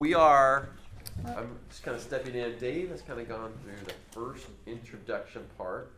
[0.00, 0.70] We are,
[1.26, 2.56] I'm just kind of stepping in.
[2.56, 5.92] Dave has kind of gone through the first introduction part.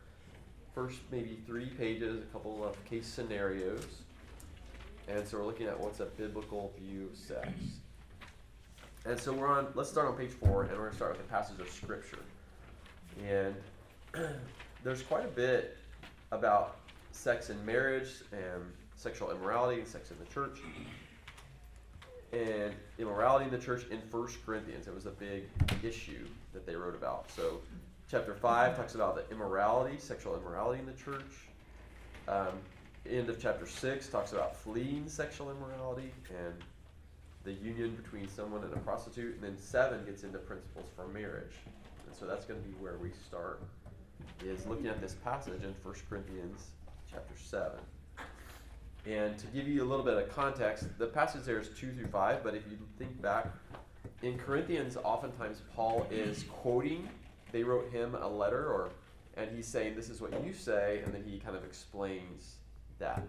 [0.75, 3.85] First, maybe three pages, a couple of case scenarios.
[5.07, 7.47] And so we're looking at what's a biblical view of sex.
[9.05, 11.21] And so we're on, let's start on page four, and we're going to start with
[11.25, 12.25] a passage of scripture.
[13.25, 13.55] And
[14.83, 15.77] there's quite a bit
[16.33, 16.75] about
[17.13, 18.63] sex in marriage and
[18.97, 20.59] sexual immorality and sex in the church
[22.33, 24.87] and immorality in the church in First Corinthians.
[24.87, 25.43] It was a big
[25.83, 27.29] issue that they wrote about.
[27.31, 27.61] So,
[28.09, 31.47] chapter 5 talks about the immorality, sexual immorality in the church.
[32.27, 32.53] Um,
[33.09, 36.53] end of chapter 6 talks about fleeing sexual immorality and
[37.43, 39.35] the union between someone and a prostitute.
[39.35, 41.55] And then 7 gets into principles for marriage.
[42.07, 43.61] And so that's going to be where we start,
[44.43, 46.67] is looking at this passage in First Corinthians
[47.11, 47.71] chapter 7.
[49.05, 52.07] And to give you a little bit of context, the passage there is 2 through
[52.07, 53.47] 5, but if you think back,
[54.21, 57.09] in Corinthians, oftentimes Paul is quoting,
[57.51, 58.91] they wrote him a letter, or
[59.35, 62.55] and he's saying, This is what you say, and then he kind of explains
[62.99, 63.27] that,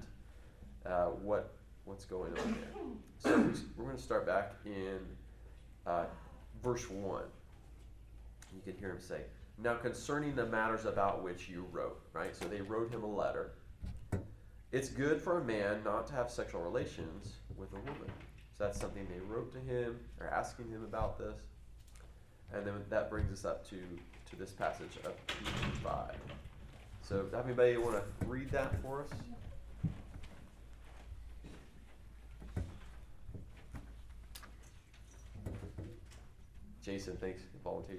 [0.86, 2.82] uh, what, what's going on there.
[3.18, 5.00] So we're going to start back in
[5.86, 6.04] uh,
[6.62, 7.22] verse 1.
[8.54, 9.22] You can hear him say,
[9.58, 12.36] Now concerning the matters about which you wrote, right?
[12.36, 13.52] So they wrote him a letter
[14.74, 18.10] it's good for a man not to have sexual relations with a woman.
[18.58, 21.36] So that's something they wrote to him or asking him about this.
[22.52, 25.12] And then that brings us up to, to this passage of
[25.80, 26.14] 5.
[27.02, 29.10] So, does anybody want to read that for us?
[36.82, 37.42] Jason, thanks.
[37.62, 37.98] Volunteer.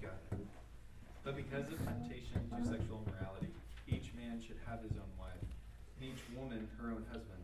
[0.00, 0.46] Got it.
[1.24, 3.48] But because of temptation to sexual immorality,
[3.86, 5.25] each man should have his own wife
[5.96, 7.40] and each woman her own husband.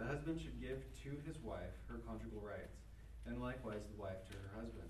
[0.00, 2.80] The husband should give to his wife her conjugal rights,
[3.28, 4.88] and likewise the wife to her husband.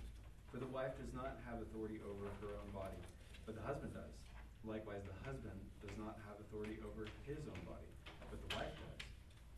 [0.54, 3.02] For the wife does not have authority over her own body,
[3.42, 4.14] but the husband does.
[4.62, 7.90] Likewise, the husband does not have authority over his own body,
[8.30, 9.00] but the wife does.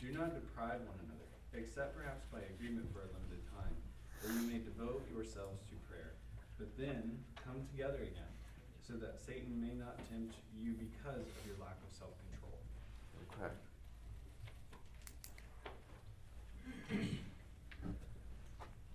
[0.00, 3.76] Do not deprive one another, except perhaps by agreement for a limited time,
[4.24, 6.16] that you may devote yourselves to prayer.
[6.56, 8.32] But then come together again,
[8.80, 12.16] so that Satan may not tempt you because of your lack of self.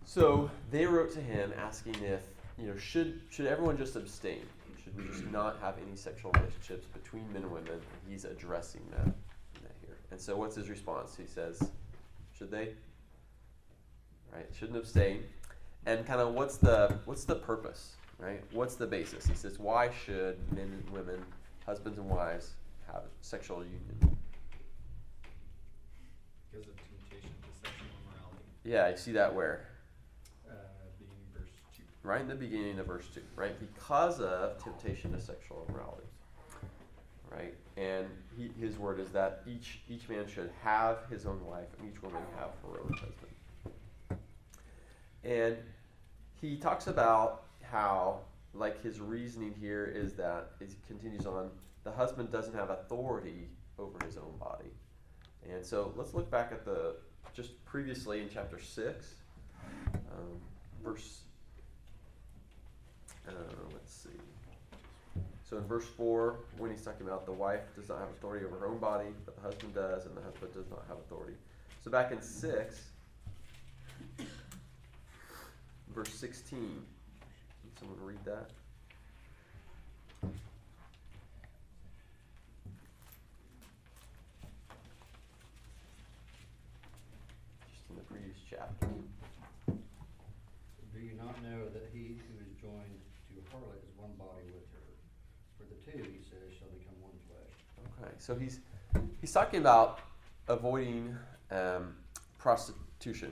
[0.10, 2.22] So they wrote to him asking if,
[2.58, 4.42] you know, should should everyone just abstain?
[4.84, 7.74] Should we just not have any sexual relationships between men and women?
[7.74, 9.98] And He's addressing that, that here.
[10.10, 11.16] And so what's his response?
[11.16, 11.62] He says,
[12.36, 12.70] should they?
[14.34, 14.48] Right?
[14.58, 15.24] Shouldn't abstain.
[15.86, 17.96] And kind of what's the what's the purpose?
[18.18, 18.44] Right?
[18.52, 19.28] What's the basis?
[19.28, 21.24] He says, why should men and women,
[21.68, 22.54] husbands and wives,
[22.92, 24.18] have sexual union?
[28.70, 29.66] Yeah, I see that where?
[30.48, 30.54] Uh,
[31.00, 31.82] beginning verse 2.
[32.04, 33.56] Right in the beginning of verse 2, right?
[33.60, 36.06] Because of temptation to sexual immorality.
[37.32, 37.56] Right?
[37.78, 38.06] And
[38.38, 42.04] he, his word is that each each man should have his own wife and each
[42.04, 44.20] woman have her own husband.
[45.24, 45.58] And
[46.40, 48.20] he talks about how,
[48.54, 51.50] like his reasoning here is that he continues on,
[51.84, 53.48] the husband doesn't have authority
[53.80, 54.70] over his own body.
[55.52, 56.98] And so let's look back at the
[57.36, 59.14] just previously in chapter 6,
[59.96, 60.02] um,
[60.84, 61.22] verse,
[63.28, 63.32] uh,
[63.74, 64.10] let's see.
[65.50, 68.58] So in verse 4, when he's talking about the wife does not have authority over
[68.58, 71.34] her own body, but the husband does, and the husband does not have authority.
[71.84, 72.82] So back in 6,
[75.96, 76.78] verse 16, can
[77.80, 78.50] someone read that?
[87.72, 88.88] Just in the previous chapter.
[89.68, 93.00] Do you not know that he who is joined
[93.30, 94.88] to a harlot is one body with her?
[95.58, 97.54] For the two, he says, shall become one flesh.
[98.02, 98.60] Okay, so he's
[99.22, 100.00] he's talking about
[100.48, 101.16] avoiding
[101.52, 101.96] um,
[102.40, 103.32] prostitution,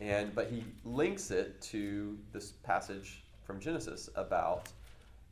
[0.00, 4.68] and but he links it to this passage from Genesis about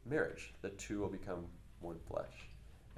[0.06, 0.54] marriage.
[0.62, 1.44] The two will become
[1.80, 2.48] one flesh,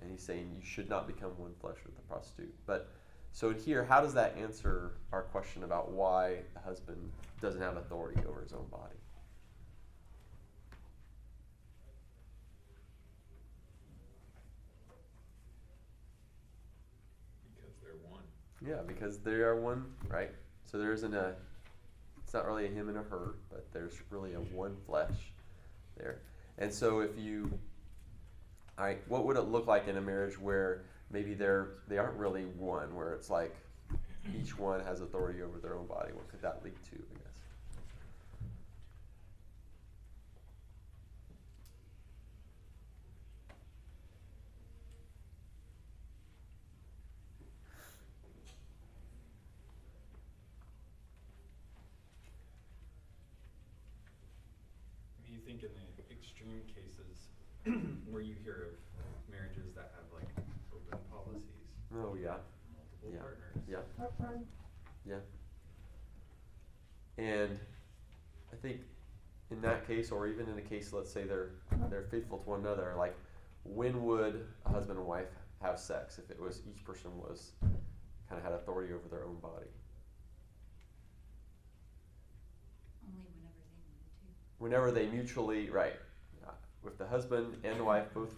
[0.01, 2.55] and he's saying you should not become one flesh with a prostitute.
[2.67, 2.89] But
[3.33, 7.11] so here, how does that answer our question about why the husband
[7.41, 8.97] doesn't have authority over his own body?
[17.57, 18.23] Because they're one.
[18.67, 20.31] Yeah, because they are one, right?
[20.67, 21.35] So there isn't a,
[22.23, 25.33] it's not really a him and a her, but there's really a one flesh
[25.97, 26.21] there.
[26.59, 27.51] And so if you,
[28.79, 32.17] all right, what would it look like in a marriage where maybe they're they aren't
[32.17, 33.55] really one, where it's like
[34.39, 36.13] each one has authority over their own body?
[36.13, 36.97] What could that lead to?
[36.97, 37.31] I guess.
[55.51, 57.27] think in the extreme cases
[58.09, 60.31] where you hear of marriages that have like
[60.71, 62.39] open policies, Oh yeah.
[62.71, 63.19] multiple Yeah.
[63.19, 63.59] partners.
[63.69, 63.83] Yeah.
[65.05, 65.21] Yeah.
[67.21, 67.59] And
[68.51, 68.81] I think
[69.51, 71.51] in that case, or even in a case, let's say they're
[71.91, 73.15] they're faithful to one another, like
[73.65, 75.29] when would a husband and wife
[75.61, 79.37] have sex if it was each person was kind of had authority over their own
[79.37, 79.67] body?
[83.07, 84.65] Only whenever they wanted to.
[84.65, 85.97] Whenever they mutually right,
[86.83, 88.35] with the husband and the wife both,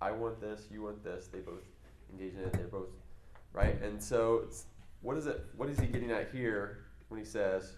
[0.00, 1.64] I want this, you want this, they both
[2.10, 2.54] engage in it.
[2.54, 2.88] They're both
[3.52, 4.64] right, and so it's,
[5.02, 5.44] what is it?
[5.54, 6.78] What is he getting at here
[7.08, 7.74] when he says?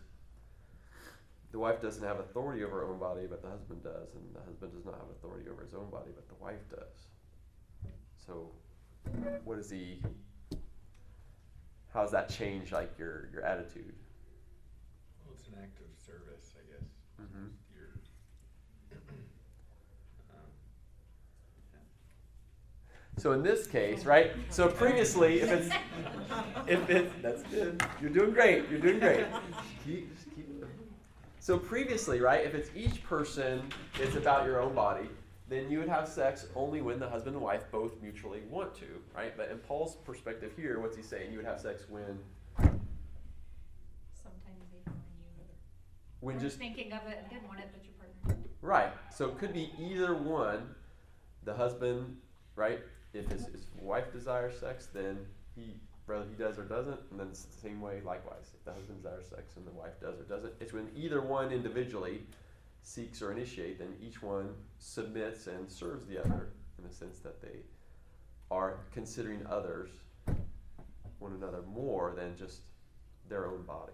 [1.54, 4.40] The wife doesn't have authority over her own body, but the husband does, and the
[4.40, 7.06] husband does not have authority over his own body, but the wife does.
[8.26, 8.50] So,
[9.44, 10.02] what is he?
[11.92, 13.94] How does that change like your your attitude?
[15.24, 16.88] Well, it's an act of service, I guess.
[17.22, 17.46] Mm-hmm.
[20.34, 20.50] Um,
[23.16, 24.32] So in this case, right?
[24.50, 25.72] So previously, if it's
[26.66, 28.68] if it's that's good, you're doing great.
[28.68, 29.24] You're doing great.
[29.84, 30.43] Keep, just keep.
[31.44, 32.42] So previously, right?
[32.42, 33.70] If it's each person,
[34.00, 35.10] it's about your own body.
[35.46, 38.86] Then you would have sex only when the husband and wife both mutually want to,
[39.14, 39.36] right?
[39.36, 41.32] But in Paul's perspective here, what's he saying?
[41.32, 42.18] You would have sex when
[42.56, 42.78] Sometimes
[44.72, 45.26] even when you
[46.20, 48.42] when weren't just thinking of it and didn't want it, but your partner.
[48.62, 48.94] Right.
[49.14, 50.74] So it could be either one.
[51.44, 52.16] The husband,
[52.56, 52.80] right?
[53.12, 55.18] If his, his wife desires sex, then
[55.54, 55.74] he
[56.06, 58.50] whether he does or doesn't, and then it's the same way likewise.
[58.54, 61.50] If the husband desires sex and the wife does or doesn't, it's when either one
[61.50, 62.20] individually
[62.82, 66.48] seeks or initiate, then each one submits and serves the other
[66.78, 67.60] in the sense that they
[68.50, 69.90] are considering others,
[71.18, 72.60] one another more than just
[73.28, 73.92] their own body.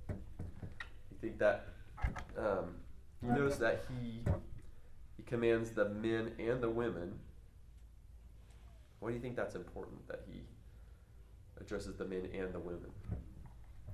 [0.00, 1.66] You think that
[2.36, 2.76] um,
[3.22, 4.22] you notice that he
[5.16, 7.18] he commands the men and the women.
[9.00, 10.42] Why do you think that's important that he
[11.60, 12.90] addresses the men and the women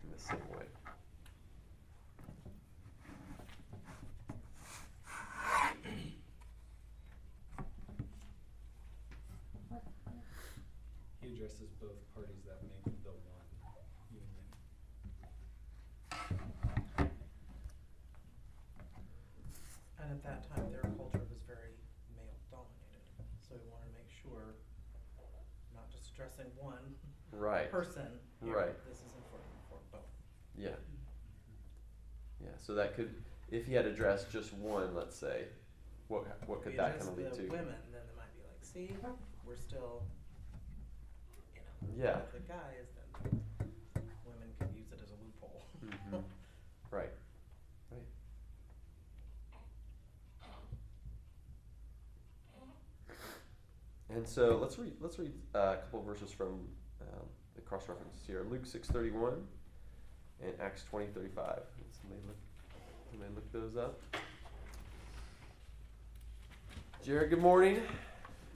[0.03, 0.65] in the same way?
[11.21, 13.49] He addresses both parties that make the one
[14.13, 14.45] union.
[19.99, 21.73] And at that time, their culture was very
[22.15, 24.61] male dominated, so we wanted to make sure,
[25.73, 26.95] not just addressing one
[27.39, 27.71] Right.
[27.71, 28.07] person.
[28.43, 28.89] here, Right.
[28.89, 30.01] This is important for both.
[30.57, 30.71] Yeah.
[32.41, 32.49] Yeah.
[32.59, 33.15] So that could,
[33.51, 35.45] if he had addressed just one, let's say,
[36.09, 37.43] what what could that kind of lead the to?
[37.49, 38.97] women, then they might be like, see,
[39.47, 40.03] we're still,
[41.83, 42.05] you know.
[42.05, 42.21] Yeah.
[42.33, 43.31] The guys, then
[44.27, 45.65] women could use it as a loophole.
[45.85, 46.23] Mhm.
[46.91, 47.11] Right.
[47.91, 48.01] Right.
[54.11, 56.69] And so let's read let's read uh, a couple of verses from
[57.13, 58.45] um, the cross references here.
[58.51, 59.47] Luke six thirty one
[60.43, 61.61] and Acts twenty thirty five.
[62.01, 62.37] Somebody look
[63.11, 64.01] somebody look those up.
[67.05, 67.75] Jared, good morning.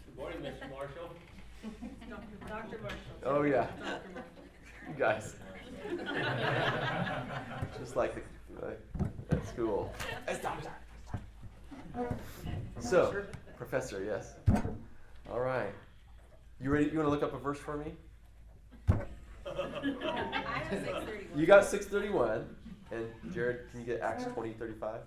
[0.07, 0.71] Good morning, Mr.
[0.71, 1.11] Marshall.
[2.49, 2.79] Dr.
[2.81, 2.99] Marshall.
[3.25, 3.67] Oh yeah.
[4.89, 5.35] You guys.
[7.79, 8.23] Just like the,
[8.67, 8.81] like
[9.31, 9.93] at school.
[12.81, 13.23] So,
[13.57, 14.35] professor, yes.
[15.31, 15.73] All right.
[16.61, 16.87] You ready?
[16.87, 17.93] You want to look up a verse for me?
[19.47, 21.39] I have six thirty-one.
[21.39, 22.45] You got 631.
[22.91, 25.01] And Jared, can you get Acts 20, 35?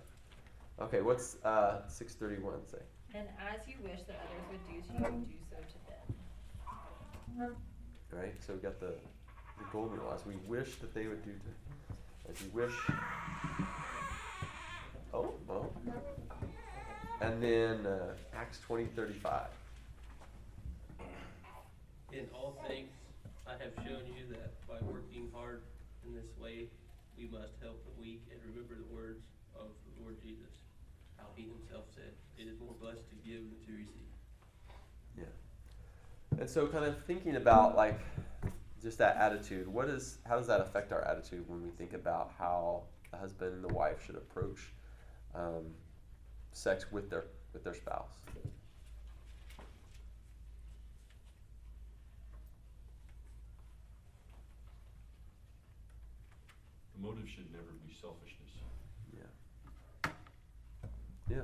[0.80, 2.78] Okay, what's uh, 631 say?
[3.14, 5.78] And as you wish that others would do to you, do so to
[7.38, 7.56] them.
[8.12, 8.94] All right, so we got the,
[9.58, 10.12] the golden rule.
[10.14, 12.72] As we wish that they would do to, as you wish.
[15.12, 15.72] Oh, well.
[17.20, 19.46] And then uh, Acts 20, 35.
[22.12, 22.90] In all things,
[23.52, 25.60] I have shown you that by working hard
[26.06, 26.68] in this way,
[27.18, 29.20] we must help the weak and remember the words
[29.54, 30.64] of the Lord Jesus,
[31.18, 34.08] how he himself said, it is more blessed to give than to receive.
[35.18, 36.40] Yeah.
[36.40, 38.00] And so, kind of thinking about like
[38.80, 39.68] just that attitude.
[39.68, 43.52] What is how does that affect our attitude when we think about how the husband
[43.52, 44.72] and the wife should approach
[45.34, 45.66] um,
[46.52, 48.16] sex with their with their spouse?
[57.02, 58.52] motive should never be selfishness.
[59.12, 60.10] Yeah.
[61.28, 61.42] Yeah.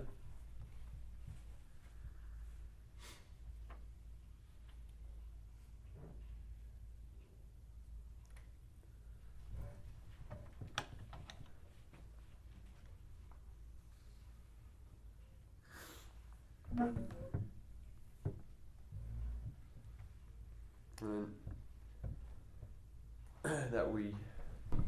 [23.45, 24.15] And that we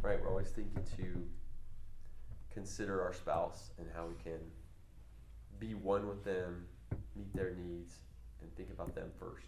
[0.03, 1.27] right, we're always thinking to
[2.53, 4.41] consider our spouse and how we can
[5.59, 6.67] be one with them,
[7.15, 7.97] meet their needs,
[8.41, 9.47] and think about them first.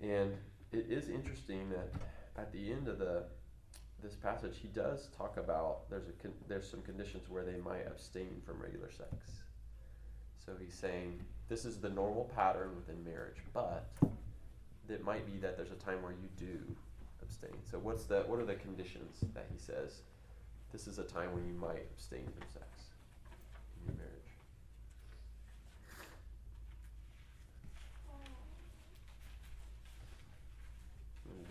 [0.00, 0.36] And
[0.72, 1.92] it is interesting that
[2.36, 3.24] at the end of the
[4.00, 7.84] this passage, he does talk about there's a con- there's some conditions where they might
[7.86, 9.10] abstain from regular sex.
[10.44, 13.90] So he's saying this is the normal pattern within marriage, but
[14.90, 16.58] it might be that there's a time where you do
[17.22, 17.56] abstain.
[17.70, 20.00] So what's the what are the conditions that he says?
[20.72, 22.66] This is a time when you might abstain from sex
[23.80, 24.32] in your marriage.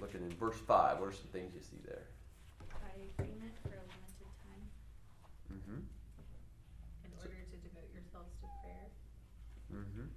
[0.02, 2.06] Looking in verse five, what are some things you see there?
[2.70, 4.66] By agreement for a limited time,
[5.50, 5.82] Mm-hmm.
[7.08, 8.88] in order to devote yourselves to prayer.
[9.74, 10.08] Mm-hmm.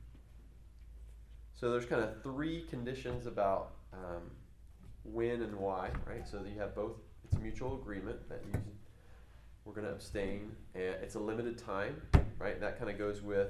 [1.61, 4.23] So there's kind of three conditions about um,
[5.05, 6.27] when and why, right?
[6.27, 6.93] So you have both.
[7.23, 8.59] It's a mutual agreement that you
[9.67, 12.01] we're going to abstain, and it's a limited time,
[12.39, 12.59] right?
[12.59, 13.49] That kind of goes with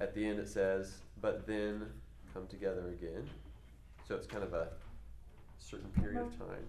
[0.00, 1.86] at the end it says, but then
[2.34, 3.26] come together again.
[4.06, 4.68] So it's kind of a
[5.58, 6.66] certain period of time,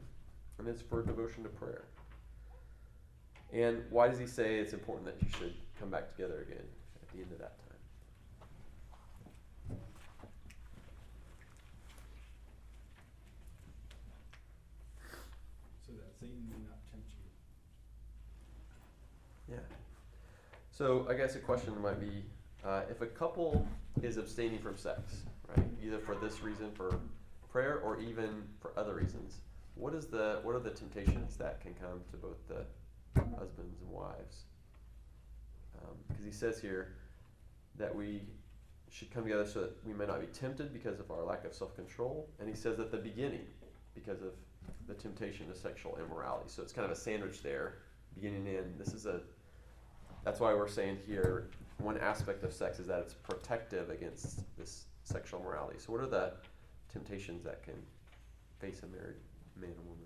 [0.58, 1.84] and it's for devotion to prayer.
[3.52, 6.64] And why does he say it's important that you should come back together again
[7.02, 7.72] at the end of that time?
[15.92, 17.18] So that Satan may not tempt you.
[19.56, 19.66] Yeah.
[20.82, 22.26] So I guess a question might be,
[22.66, 23.68] uh, if a couple
[24.02, 25.22] is abstaining from sex,
[25.56, 27.00] right, either for this reason, for
[27.52, 29.42] prayer, or even for other reasons,
[29.76, 32.66] what is the what are the temptations that can come to both the
[33.38, 34.46] husbands and wives?
[36.08, 36.96] Because he says here
[37.78, 38.24] that we
[38.90, 41.54] should come together so that we may not be tempted because of our lack of
[41.54, 43.46] self control, and he says at the beginning
[43.94, 44.34] because of
[44.88, 46.46] the temptation to sexual immorality.
[46.48, 47.84] So it's kind of a sandwich there,
[48.16, 48.74] beginning and end.
[48.80, 49.22] This is a
[50.24, 54.86] that's why we're saying here one aspect of sex is that it's protective against this
[55.04, 55.80] sexual morality.
[55.80, 56.34] So, what are the
[56.92, 57.76] temptations that can
[58.60, 59.16] face a married
[59.60, 60.06] man and woman?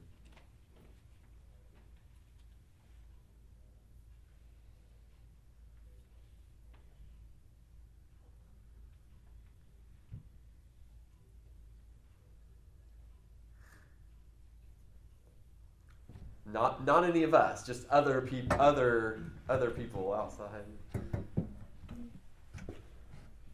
[16.52, 20.66] Not not any of us, just other people, other other people outside.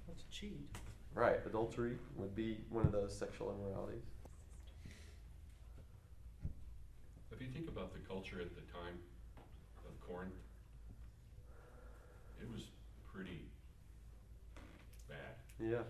[0.07, 0.59] That's a cheat.
[1.13, 4.03] Right, adultery would be one of those sexual immoralities.
[7.31, 8.99] If you think about the culture at the time
[9.87, 10.33] of Corinth,
[12.41, 12.69] it was
[13.11, 13.45] pretty
[15.09, 15.35] bad.
[15.59, 15.83] Yeah.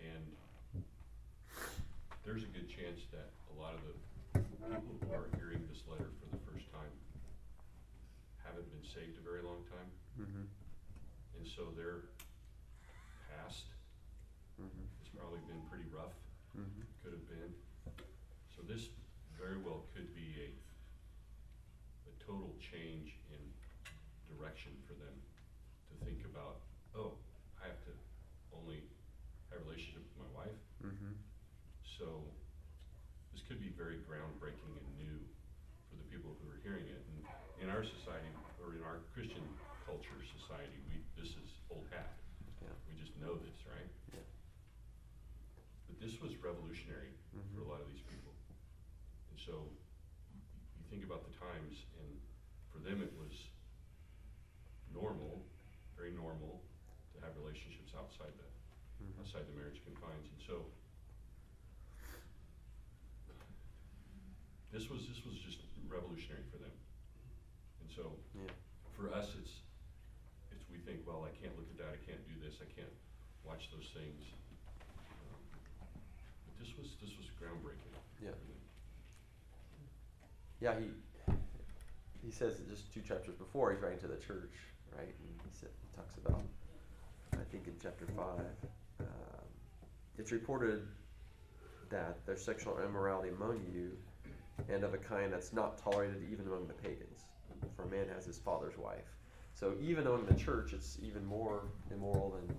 [0.00, 0.24] And
[2.24, 3.94] there's a good chance that a lot of the
[4.68, 6.90] people who are hearing this letter for the first time
[8.44, 9.90] haven't been saved a very long time.
[10.20, 10.46] Mm-hmm.
[11.38, 12.04] And so their
[13.32, 13.64] past
[14.56, 14.88] Mm-hmm.
[15.04, 16.16] has probably been pretty rough,
[16.56, 16.80] Mm-hmm.
[17.04, 17.52] could have been.
[18.56, 18.88] So this
[19.36, 20.48] very well could be a,
[22.08, 23.40] a total change in
[24.32, 26.64] direction for them to think about,
[26.96, 27.20] oh,
[27.60, 27.92] I have to
[28.56, 28.80] only
[29.52, 30.60] have a relationship with my wife.
[30.80, 31.12] Mm-hmm.
[31.84, 32.24] So
[33.36, 35.20] this could be very groundbreaking and new
[35.92, 37.04] for the people who are hearing it.
[37.12, 37.20] And
[37.60, 38.32] in our society,
[38.64, 39.44] or in our Christian
[39.84, 42.16] culture society, we, this is old hat.
[42.64, 42.72] Yeah.
[42.88, 43.92] We just know this, right?
[44.16, 44.24] Yeah.
[45.86, 47.62] But this was revolutionary for Mhm.
[47.62, 48.32] a lot of these people.
[49.30, 49.68] And so
[50.76, 52.10] you think about the times, and
[52.72, 53.32] for them it was
[54.92, 55.46] normal,
[55.96, 56.60] very normal,
[57.14, 58.44] to have relationships outside the
[58.96, 59.20] Mm-hmm.
[59.36, 60.28] Outside the marriage confines.
[60.32, 60.64] And so
[64.72, 66.72] this was this was just revolutionary for them.
[67.84, 68.48] And so Yeah.
[68.96, 69.60] for us, it's
[70.52, 72.92] it's we think, well, I can't look at that, I can't do this, I can't
[73.44, 74.24] watch those things.
[75.28, 75.44] Um,
[76.48, 77.92] but this was this was groundbreaking.
[78.22, 78.32] Yeah.
[80.60, 80.88] Yeah, he
[82.24, 84.56] he says just two chapters before he's writing to the church,
[84.96, 85.12] right?
[85.20, 86.42] And he, said, he talks about,
[87.34, 88.56] I think in chapter five,
[89.00, 89.46] um,
[90.18, 90.86] it's reported
[91.90, 93.92] that there's sexual immorality among you,
[94.68, 97.24] and of a kind that's not tolerated even among the pagans.
[97.76, 99.16] For a man has his father's wife.
[99.54, 102.56] So even among the church, it's even more immoral than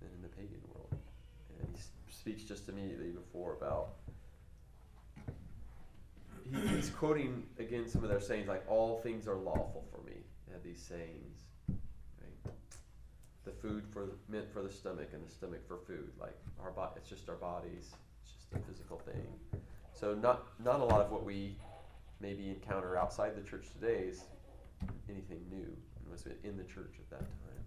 [0.00, 0.94] than in the pagan world.
[1.60, 3.90] And he speaks just immediately before about
[6.52, 10.16] he, he's quoting again some of their sayings like all things are lawful for me.
[10.46, 11.40] They have these sayings?
[13.46, 16.10] The food for meant for the stomach and the stomach for food.
[16.20, 17.94] Like our bo- it's just our bodies.
[18.22, 19.62] It's just a physical thing.
[19.92, 21.56] So not not a lot of what we
[22.20, 24.24] maybe encounter outside the church today is
[25.08, 25.62] anything new.
[25.62, 27.64] It was in the church at that time.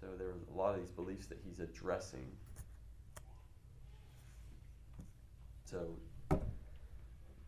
[0.00, 2.26] So there was a lot of these beliefs that he's addressing.
[5.64, 5.80] So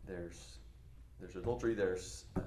[0.05, 0.57] there's
[1.19, 1.75] there's adultery.
[1.75, 2.41] There's uh,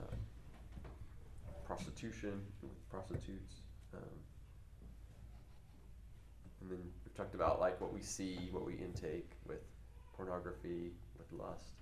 [1.67, 3.64] prostitution with prostitutes.
[3.97, 4.19] Um,
[6.61, 9.63] and then we've talked about like what we see, what we intake with
[10.17, 11.75] pornography, with lust.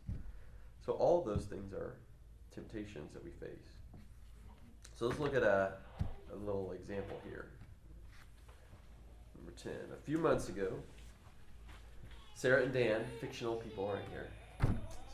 [0.85, 1.95] So all those things are
[2.53, 3.77] temptations that we face.
[4.97, 5.75] So let's look at a,
[6.33, 7.47] a little example here.
[9.37, 9.73] Number 10.
[9.93, 10.73] A few months ago,
[12.35, 14.29] Sarah and Dan, fictional people right here.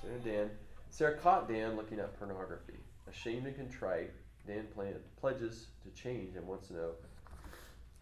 [0.01, 0.51] Sarah and Dan.
[0.91, 2.79] Sarah caught Dan looking at pornography.
[3.09, 4.11] Ashamed and contrite,
[4.49, 6.91] Dan plan, pledges to change and wants to know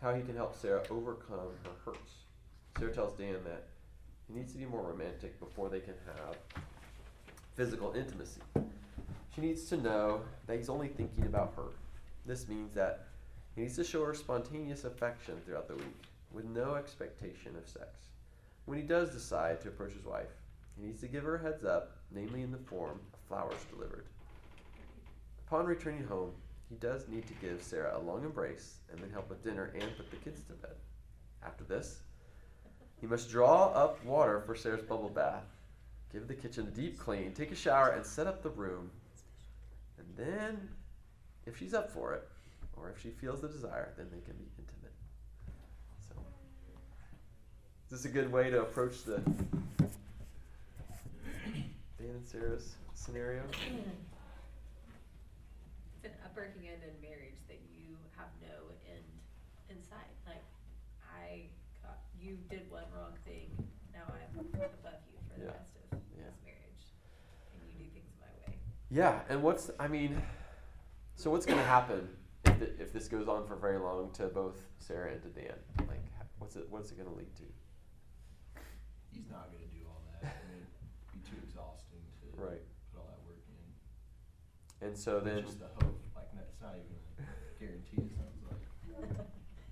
[0.01, 2.13] how he can help Sarah overcome her hurts.
[2.79, 3.65] Sarah tells Dan that
[4.29, 6.37] he needs to be more romantic before they can have
[7.57, 8.41] physical intimacy.
[9.35, 11.71] She needs to know that he's only thinking about her.
[12.27, 13.07] This means that
[13.57, 17.89] he needs to show her spontaneous affection throughout the week with no expectation of sex.
[18.67, 20.31] When he does decide to approach his wife,
[20.79, 24.05] he needs to give her a heads up, namely in the form of flowers delivered.
[25.47, 26.33] Upon returning home,
[26.69, 29.97] he does need to give Sarah a long embrace and then help with dinner and
[29.97, 30.75] put the kids to bed.
[31.45, 32.01] After this,
[33.01, 35.45] he must draw up water for Sarah's bubble bath,
[36.13, 38.91] give the kitchen a deep clean, take a shower, and set up the room.
[39.99, 40.69] And then,
[41.47, 42.29] if she's up for it,
[42.77, 44.95] or if she feels the desire, then they can be intimate.
[46.09, 46.17] So,
[47.85, 49.87] is this a good way to approach the Dan
[52.01, 53.43] and Sarah's scenario?
[56.37, 59.05] It's an upworking end in marriage that you have no end
[59.71, 60.13] in sight.
[60.27, 60.45] Like,
[61.03, 61.49] I
[61.83, 63.51] got, you did one wrong thing,
[63.93, 65.53] now I'm above you for the Yeah.
[65.53, 66.25] rest of Yeah.
[66.25, 66.85] this marriage.
[67.53, 68.59] And you do things my way.
[68.91, 70.21] Yeah, and what's I mean,
[71.15, 72.09] so what's going to happen
[72.45, 75.57] if, it, if this goes on for very long to both Sarah and to Dan?
[75.89, 76.05] Like,
[76.39, 77.45] what's it what's it going to lead to?
[79.11, 80.67] He's not gonna do all that, I mean,
[81.15, 82.61] it'd be too exhausting to Right.
[82.93, 84.87] put all that work in.
[84.87, 86.03] And so then, Just the hope,
[86.63, 88.65] like, that's not even a guarantee, it sounds like.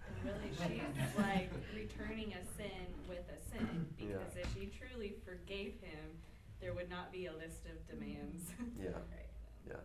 [0.04, 4.18] And really, she's like returning a sin with a sin, Yeah.
[4.20, 6.16] because if she truly forgave him,
[6.60, 8.48] there would not be a list of demands.
[8.80, 9.28] yeah, Right.
[9.68, 9.82] yeah,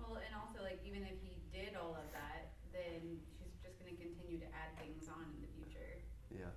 [0.00, 3.96] Well, and also like even if he did all of that, then she's just gonna
[3.96, 6.00] continue to add things on in the future.
[6.32, 6.52] yeah,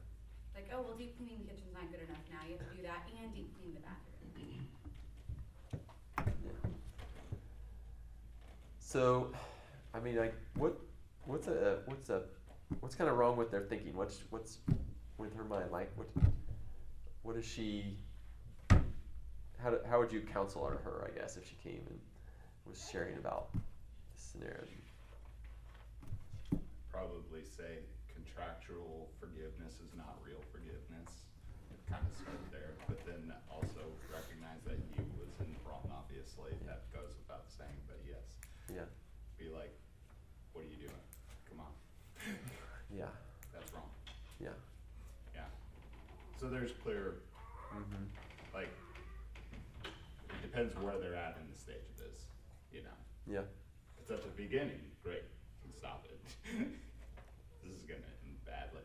[0.56, 2.84] Like, oh, well, deep cleaning the kitchen's not good enough now, you have to do
[2.88, 4.08] that and deep clean the bathroom.
[6.44, 6.72] yeah.
[8.80, 9.32] So,
[10.00, 10.80] I mean, like, what
[11.26, 12.22] what's a what's a
[12.80, 13.96] what's kind of wrong with their thinking?
[13.96, 14.60] What's what's
[15.18, 15.72] with her mind?
[15.72, 16.08] Like, what
[17.24, 17.98] what is she?
[19.62, 22.00] How, do, how would you counsel her, I guess, if she came and
[22.66, 24.64] was sharing about this scenario?
[26.92, 27.80] probably say
[28.12, 31.24] contractual forgiveness is not real forgiveness.
[31.72, 35.88] It Kind of start there, but then also recognize that he was in the wrong,
[35.96, 38.36] obviously, that goes without saying, but yes.
[38.68, 38.90] Yeah,
[39.40, 39.72] Be like,
[40.52, 41.04] what are you doing?
[41.48, 41.72] Come on,
[42.92, 43.10] yeah,
[43.56, 43.90] that's wrong,
[44.44, 44.54] yeah.
[45.34, 45.48] yeah.
[46.40, 47.16] So there's clear,
[47.70, 48.10] Mm-hmm.
[48.56, 48.72] like,
[49.86, 52.26] it depends where they're at in the stage of this,
[52.74, 52.98] you know?
[53.30, 53.46] Yeah,
[54.02, 55.22] it's at the beginning, great,
[55.62, 56.18] can stop it.
[57.62, 58.82] this is gonna end badly.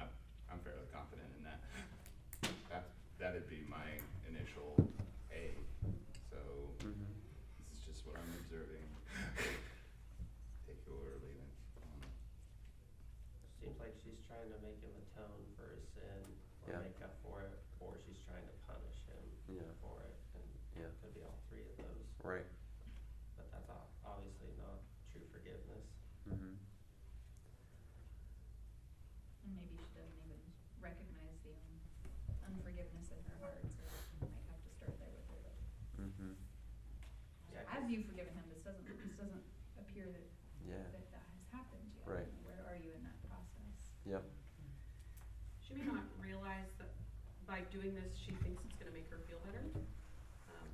[0.00, 0.08] I'm,
[0.48, 1.60] I'm fairly confident in that.
[2.72, 2.84] That
[3.20, 3.84] that'd be my
[4.24, 4.72] initial
[5.36, 5.52] A.
[6.32, 6.40] So
[6.80, 7.12] mm-hmm.
[7.68, 8.88] this is just what I'm observing.
[10.64, 11.52] Take it or leave it.
[11.76, 12.00] Um,
[13.60, 16.18] Seems like she's trying to make him atone for his sin
[16.66, 16.82] or Yeah.
[16.82, 19.70] make up for it, or she's trying to punish him Yeah.
[19.78, 20.42] for it, and
[20.74, 20.90] Yeah.
[20.90, 22.10] it could be all three of those.
[22.26, 22.46] right.
[23.36, 24.82] But that's o- obviously not
[25.14, 25.86] true forgiveness.
[26.26, 26.54] Mm-hmm.
[29.46, 30.42] And maybe she doesn't even
[30.80, 31.86] recognize the un-
[32.46, 33.82] unforgiveness in her heart, so
[34.26, 35.58] you might have to start there with her, like,
[36.02, 36.34] Mm-hmm.
[37.54, 38.50] Yeah, have you forgiven him?
[38.50, 39.44] This doesn't, this doesn't
[39.78, 40.26] appear that,
[40.66, 40.82] Yeah.
[40.90, 42.06] that that has happened yet.
[42.08, 42.26] Right.
[42.26, 43.92] You know, Where are you in that process?
[44.06, 44.24] Yep.
[45.60, 46.90] She may not realize that
[47.62, 49.62] by doing this, she thinks it's gonna make her feel better.
[50.50, 50.70] Um,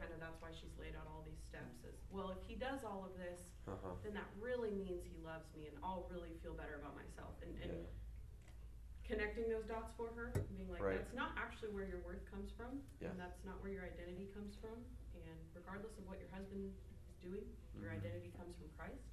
[0.00, 2.80] kind of that's why she's laid out all these steps is, well, if he does
[2.88, 3.92] all of this, Uh huh.
[4.00, 7.36] then that really means he loves me and I'll really feel better about myself.
[7.44, 7.92] And, and Yeah.
[9.04, 10.96] connecting those dots for her, being like, Right.
[10.96, 12.80] that's not actually where your worth comes from.
[13.00, 13.10] Yeah.
[13.12, 14.80] And that's not where your identity comes from.
[15.14, 17.44] And regardless of what your husband is doing,
[17.76, 18.00] your Mhm.
[18.00, 19.04] identity comes from Christ.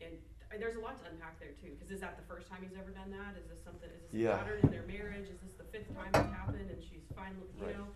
[0.00, 2.74] and there's a lot to unpack there too, cause is that the first time he's
[2.76, 3.36] ever done that?
[3.36, 4.36] Is this something, is this a Yeah.
[4.38, 5.28] pattern in their marriage?
[5.28, 7.78] Is this fifth time it's happened and she's finally, you Right.
[7.78, 7.88] know?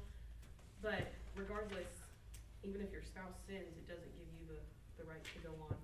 [0.83, 1.91] But regardless,
[2.63, 4.61] even if your spouse sins, it doesn't give you the,
[5.03, 5.77] the right to go on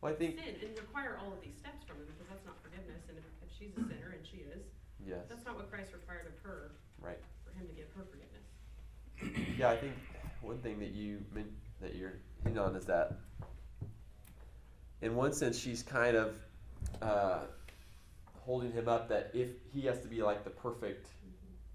[0.00, 2.56] Well, I think sin and require all of these steps from them because that's not
[2.62, 3.02] forgiveness.
[3.08, 4.62] And if, if she's a sinner and she is,
[5.04, 7.18] yes, that's not what Christ required of her right.
[7.44, 8.46] for him to give her forgiveness.
[9.58, 9.92] Yeah, I think
[10.40, 13.16] one thing that you men- that you're hitting on is that,
[15.02, 16.34] in one sense, she's kind of
[17.02, 17.40] uh,
[18.50, 21.10] holding him up that if he has to be like the perfect,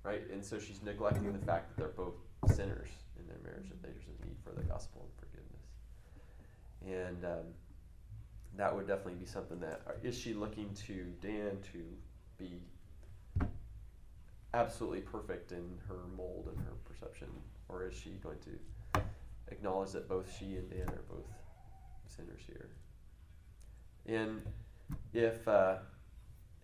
[0.03, 2.15] right, and so she's neglecting the fact that they're both
[2.53, 7.45] sinners in their marriage, that there's a need for the gospel and forgiveness, and um,
[8.57, 11.81] that would definitely be something that uh, she looking to Dan to
[12.37, 12.59] be
[14.53, 17.29] absolutely perfect in her mold and her perception,
[17.69, 19.01] or is she going to
[19.49, 21.31] acknowledge that both she and Dan are both
[22.05, 22.67] sinners here?
[24.07, 24.41] And
[25.13, 25.75] if uh,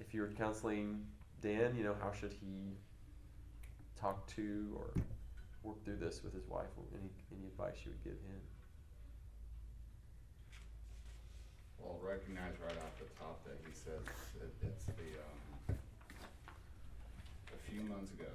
[0.02, 1.06] if you were counseling
[1.42, 2.78] Dan, you know how should he
[4.00, 4.94] talk to or
[5.64, 6.70] work through this with his wife?
[6.94, 8.42] Any any advice you would give him?
[11.82, 14.06] Well, recognize right off the top that he says
[14.38, 15.74] it, it's the, um,
[17.50, 18.30] a few months ago,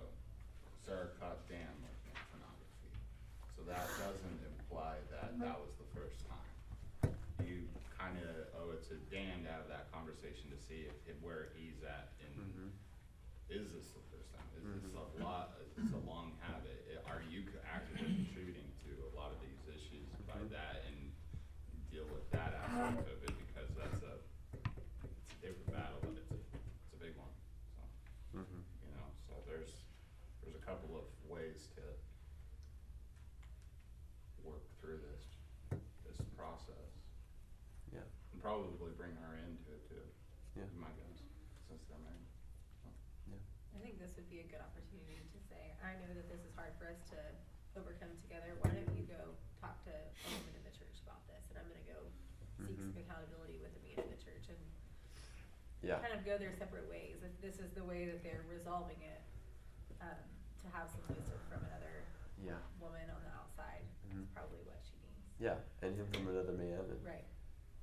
[0.82, 2.90] Sarah caught Dan looking at pornography.
[3.54, 7.14] So that doesn't imply that that was the first time.
[7.46, 7.70] You
[8.02, 11.86] kinda owe it to Dan to have that conversation to see if, if where he's
[11.86, 12.68] at in, Mm-hmm.
[13.48, 14.42] is this the first time?
[14.58, 16.82] Is this a lot, is this a long habit?
[16.90, 20.50] I- Are you co- actively contributing to a lot of these issues by Mhm.
[20.50, 20.98] that and
[21.88, 24.20] deal with that aspect of it because that's a,
[24.52, 27.32] it's a different battle, but it's a, it's a big one,
[27.72, 27.80] so,
[28.44, 28.60] Mm-hmm.
[28.84, 29.72] you know, so there's,
[30.44, 31.84] there's a couple of ways to
[34.44, 35.24] work through this,
[36.04, 36.90] this process.
[37.94, 38.04] Yeah.
[38.34, 40.04] And probably bring her into it too.
[40.58, 40.68] Yeah.
[40.76, 41.22] My guess,
[41.70, 42.26] since they're married.
[43.76, 46.52] I think this would be a good opportunity to say, I know that this is
[46.56, 47.20] hard for us to
[47.76, 51.44] overcome together, why don't you go talk to a woman in the church about this,
[51.52, 52.00] and I'm gonna go
[52.64, 53.04] seek some Mhm.
[53.04, 54.58] accountability with a man in the church, and
[55.84, 56.00] Yeah.
[56.00, 59.20] kind of go their separate ways, if this is the way that they're resolving it,
[60.00, 60.16] um,
[60.64, 62.02] to have some wisdom from another
[62.40, 62.60] Yeah.
[62.80, 64.22] woman on the outside, Mhm.
[64.22, 65.28] is probably what she needs.
[65.38, 67.24] Yeah, and him from another man, Right.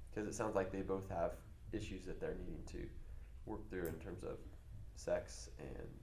[0.10, 1.38] because it sounds like they both have
[1.72, 2.90] issues that they're needing to
[3.46, 4.40] work through in terms of
[4.96, 6.00] sex and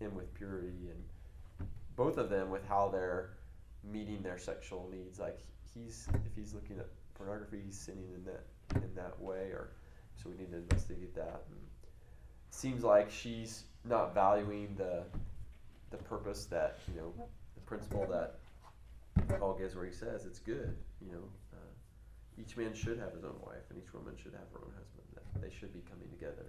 [0.00, 3.30] him with purity and both of them with how they're
[3.84, 5.18] meeting their sexual needs.
[5.18, 5.40] Like
[5.74, 8.44] he's if he's looking at pornography he's sinning in that
[8.82, 9.70] in that way or
[10.16, 11.44] so we need to investigate that.
[11.50, 11.60] And
[12.50, 15.04] seems like she's not valuing the
[15.90, 17.12] the purpose that you know
[17.54, 18.38] the principle that
[19.38, 23.24] Paul gives where he says it's good you know uh, each man should have his
[23.24, 25.04] own wife and each woman should have her own husband.
[25.14, 26.46] That they should be coming together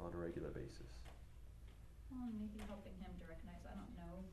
[0.00, 0.98] on a regular basis
[2.10, 4.24] Well, and maybe helping him to recognize, I don't know,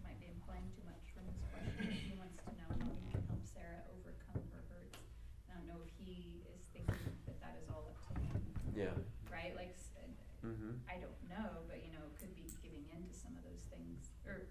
[0.00, 1.84] might be implying too much from his question.
[2.08, 4.96] He wants to know how he can help Sarah overcome her hurts.
[5.48, 8.40] And I don't know if he is thinking that that is all up to him,
[8.72, 8.94] yeah
[9.28, 9.52] right?
[9.54, 10.08] Like, uh,
[10.48, 13.44] mm-hmm I don't know, but you know, it could be giving in to some of
[13.44, 14.48] those things, or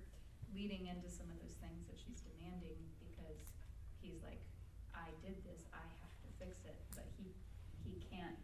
[0.54, 3.41] leading into some of those things that she's demanding because
[4.00, 4.39] he's like,
[4.93, 7.34] I did this, I have to fix it, but he,
[7.84, 8.38] he can't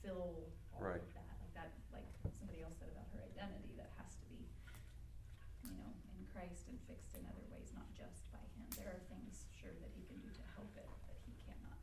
[0.00, 0.98] fill all Right.
[1.04, 2.08] of that, like that, like
[2.40, 4.40] somebody else said about her identity, that has to be,
[5.68, 8.64] you know, in Christ and fixed in other ways, not just by him.
[8.80, 11.76] There are things, sure, that he can do to help it, but he cannot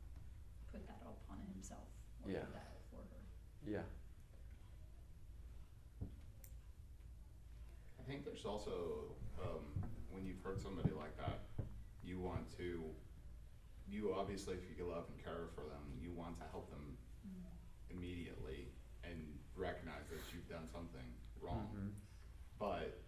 [0.74, 1.86] put that all upon himself
[2.17, 2.44] or Yeah.
[2.52, 3.20] that for her.
[3.66, 3.86] yeah
[7.98, 9.64] I think there's also, um,
[10.10, 11.40] when you've hurt somebody like that,
[12.02, 12.84] you want to,
[13.86, 16.96] you obviously, if you love and care for them, you want to help them
[17.90, 18.68] immediately
[19.04, 21.04] and recognize that you've done something
[21.40, 21.68] wrong.
[21.74, 21.92] Mhm.
[22.58, 23.00] But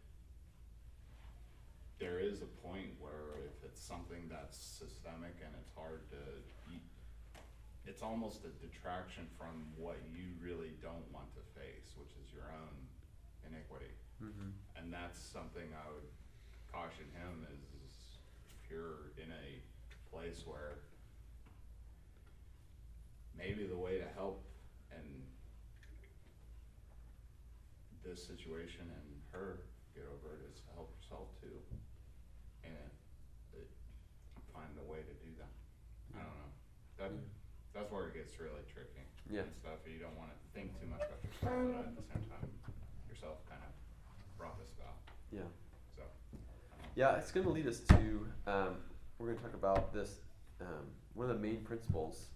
[1.99, 6.17] there is a point where if it's something that's systemic and it's hard to,
[6.73, 6.81] you,
[7.87, 12.49] it's almost a detraction from what you really don't want to face, which is your
[12.53, 12.77] own
[13.49, 13.93] iniquity.
[14.23, 16.09] mm-hmm And that's something I would
[16.71, 17.93] caution him is, is
[18.53, 19.49] if you're in a
[20.15, 20.79] place where
[23.37, 24.45] maybe the way to help
[24.93, 25.07] and
[28.05, 29.65] this situation and her
[29.95, 31.57] get over it is to help yourself too.
[32.65, 32.75] And
[33.55, 33.69] it,
[34.53, 35.53] find a way to do that.
[36.17, 36.53] I don't know.
[36.99, 37.13] That,
[37.75, 39.05] that's where it gets really tricky.
[39.31, 39.47] Yeah.
[39.47, 42.51] And stuff, you don't wanna think too much about yourself, but at the same time,
[43.09, 43.73] yourself kind of
[44.37, 44.99] brought this about,
[45.31, 45.47] yeah
[45.97, 46.03] so.
[46.97, 48.27] Yeah, it's going to lead us to.
[48.47, 48.77] Um,
[49.19, 50.17] we're going to talk about this.
[50.61, 52.27] Um, one of the main principles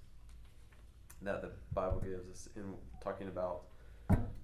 [1.22, 3.62] that the Bible gives us in talking about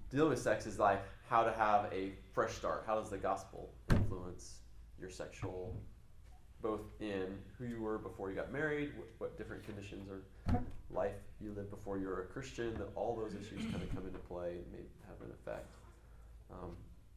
[0.09, 2.83] dealing with sex is like how to have a fresh start.
[2.85, 4.59] How does the gospel influence
[4.99, 5.75] your sexual,
[6.61, 11.15] both in who you were before you got married, what, what different conditions or life
[11.39, 14.19] you lived before you were a Christian, that all those issues kind of come into
[14.19, 15.75] play and may have an effect.
[16.51, 16.71] Um,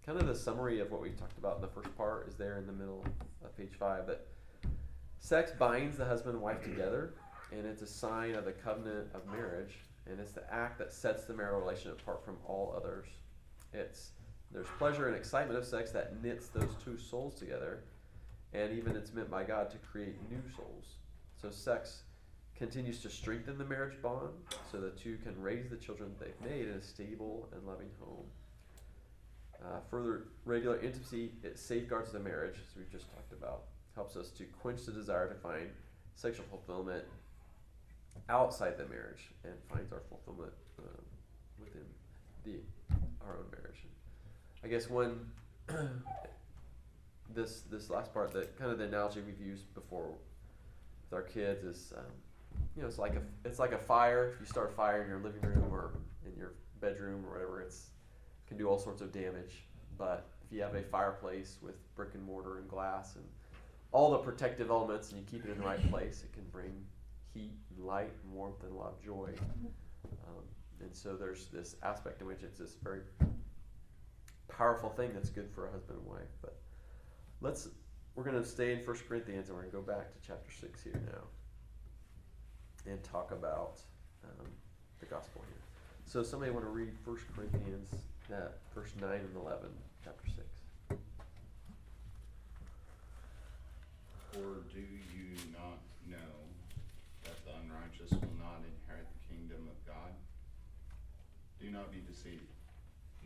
[0.05, 2.59] kind of the summary of what we talked about in the first part is there
[2.59, 3.05] in the middle
[3.45, 4.27] of page five that
[5.19, 7.15] sex binds the husband and wife together
[7.53, 11.25] and it's a sign of the covenant of marriage and it's the act that sets
[11.25, 13.07] the marital relationship apart from all others
[13.73, 14.11] it's
[14.53, 17.81] there's pleasure and excitement of sex that knits those two souls together
[18.55, 20.97] and even it's meant by god to create new souls.
[21.41, 22.03] So sex
[22.57, 24.31] continues to strengthen the marriage bond
[24.71, 28.27] so the two can raise the children they've made in a stable and loving home.
[29.63, 33.65] Uh, further regular intimacy it safeguards the marriage as we've just talked about.
[33.95, 35.69] Helps us to quench the desire to find
[36.15, 37.05] sexual fulfillment
[38.29, 41.05] outside the marriage and finds our fulfillment um,
[41.59, 41.85] within
[42.45, 42.61] the
[43.27, 43.85] our own marriage.
[44.63, 45.31] I guess one
[47.35, 51.65] this this last part that kind of the analogy we've used before with our kids
[51.65, 52.05] is um,
[52.77, 54.33] you know it's like a it's like a fire.
[54.35, 55.93] If you start a fire in your living room or
[56.25, 57.91] in your bedroom or whatever, it's
[58.47, 59.65] can do all sorts of damage.
[59.97, 63.25] But if you have a fireplace with brick and mortar and glass and
[63.93, 66.73] all the protective elements and you keep it in the right place, it can bring
[67.33, 69.31] heat and light and warmth and a lot of joy.
[70.27, 70.43] Um,
[70.81, 73.01] and so there's this aspect in which it's this very
[74.49, 76.33] powerful thing that's good for a husband and wife.
[76.43, 76.57] But
[77.45, 77.69] let's
[78.17, 80.51] we're going to stay in 1 Corinthians and we're going to go back to chapter
[80.51, 81.29] 6 here now
[82.91, 83.81] and talk about
[84.25, 84.47] um,
[85.01, 85.61] the gospel here.
[86.07, 87.91] So somebody want to read 1 Corinthians
[88.31, 89.69] that verse 9 and 11,
[90.03, 90.41] chapter 6.
[94.41, 96.33] Or do you not know
[97.25, 100.17] that the unrighteous will not inherit the kingdom of God?
[101.61, 102.57] Do not be deceived.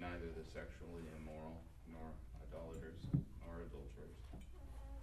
[0.01, 1.61] Neither the sexually immoral,
[1.93, 2.09] nor
[2.49, 3.05] idolaters,
[3.49, 4.21] nor adulterers,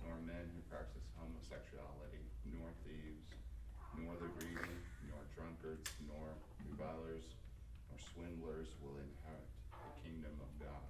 [0.06, 1.06] nor men who practice
[1.46, 2.26] homosexuality,
[2.58, 3.30] nor thieves,
[4.02, 6.26] nor the greedy, nor drunkards, nor
[6.66, 7.38] revilers,
[7.90, 10.90] nor swindlers will inherit the kingdom of God.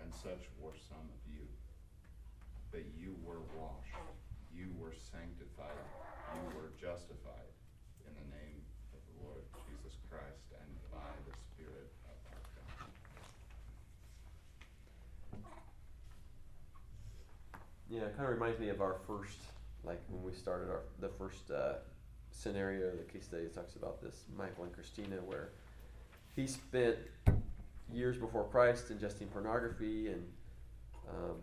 [0.00, 1.48] And such were some of you.
[2.68, 3.96] But you were washed,
[4.52, 5.88] you were sanctified,
[6.36, 7.52] you were justified
[8.04, 8.60] in the name
[8.92, 12.92] of the Lord Jesus Christ and by the Spirit of our God.
[17.90, 19.38] Yeah, it kind of reminds me of our first,
[19.84, 21.74] like when we started our the first uh,
[22.30, 25.50] scenario, the case study talks about this Michael and Christina, where
[26.36, 26.96] he spent
[27.92, 30.24] years before Christ ingesting pornography, and
[31.08, 31.36] um,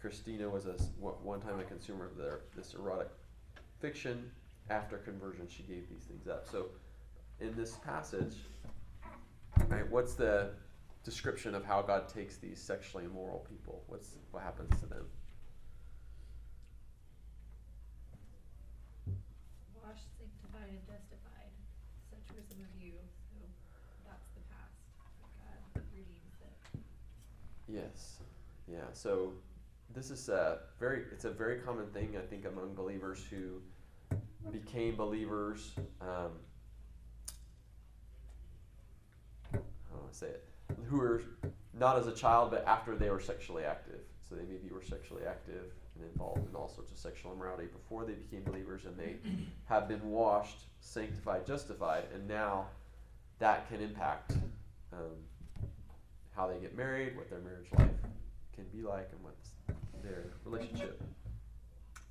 [0.00, 3.08] Christina was a one time a consumer of their this erotic
[3.80, 4.30] fiction.
[4.70, 6.46] After conversion, she gave these things up.
[6.46, 6.66] So,
[7.40, 8.34] in this passage,
[9.68, 10.50] right, what's the
[11.04, 13.82] description of how God takes these sexually immoral people?
[13.86, 15.06] What's what happens to them?
[19.72, 21.48] Washed, sanctified, and justified.
[22.12, 22.92] Such were some of you,
[23.32, 23.40] so
[24.04, 24.76] that's the past.
[25.40, 26.54] God redeems it.
[27.68, 28.18] Yes.
[28.70, 28.78] Yeah.
[28.92, 29.32] So
[29.94, 33.60] this is a very it's a very common thing I think among believers who
[34.50, 35.72] became believers.
[36.00, 36.32] Um,
[39.52, 40.48] how do I say it?
[40.88, 41.22] Who were
[41.78, 44.00] not as a child, but after they were sexually active.
[44.28, 48.04] So they maybe were sexually active and involved in all sorts of sexual immorality before
[48.04, 49.16] they became believers, and they
[49.64, 52.66] have been washed, sanctified, justified, and now
[53.38, 54.32] that can impact
[54.92, 55.16] um,
[56.38, 57.90] how they get married, what their marriage life
[58.54, 59.34] can be like, and what
[60.04, 61.02] their relationship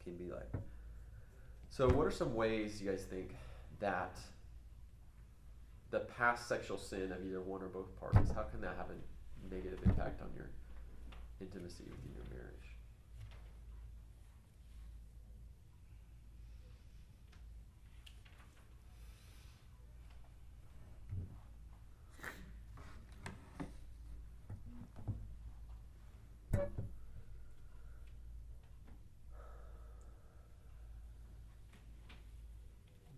[0.03, 0.51] can be like.
[1.69, 3.33] So, what are some ways you guys think
[3.79, 4.17] that
[5.91, 9.53] the past sexual sin of either one or both parties, how can that have a
[9.55, 10.49] negative impact on your
[11.39, 12.67] intimacy within your marriage?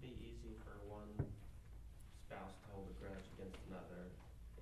[0.01, 1.11] Be easy for one
[2.23, 4.07] spouse to hold a grudge against another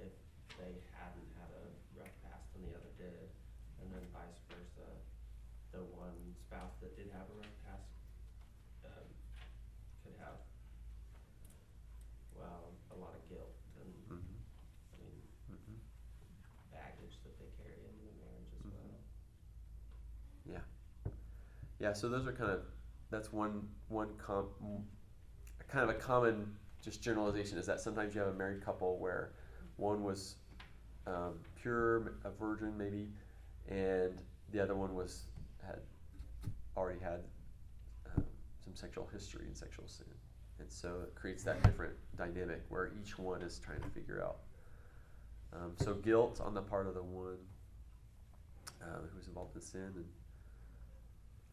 [0.01, 0.09] if
[0.57, 3.29] they hadn't had a rough past and the other did,
[3.77, 4.89] and then vice versa.
[5.75, 6.17] The one
[6.49, 7.85] spouse that did have a rough past,
[8.89, 9.05] um,
[10.01, 10.41] could have,
[12.33, 14.41] well, a lot of guilt and, Mm-hmm.
[14.89, 15.17] I mean,
[15.53, 15.77] Mm-hmm.
[16.73, 18.73] baggage that they carry into the marriage as Mhm.
[18.73, 18.97] well.
[20.49, 20.65] Yeah.
[21.79, 22.61] Yeah, so those are kind of
[23.09, 24.47] that's one one com,
[25.67, 29.33] kind of a common just generalization is that sometimes you have a married couple where
[29.77, 30.35] one was
[31.05, 33.09] um, pure, a virgin maybe,
[33.69, 35.23] and the other one was
[35.65, 35.79] had
[36.75, 37.21] already had
[38.15, 38.23] um,
[38.63, 40.07] some sexual history and sexual sin,
[40.59, 44.37] and so it creates that different dynamic where each one is trying to figure out.
[45.53, 47.37] Um, so guilt on the part of the one
[48.81, 50.05] uh, who's involved in sin, and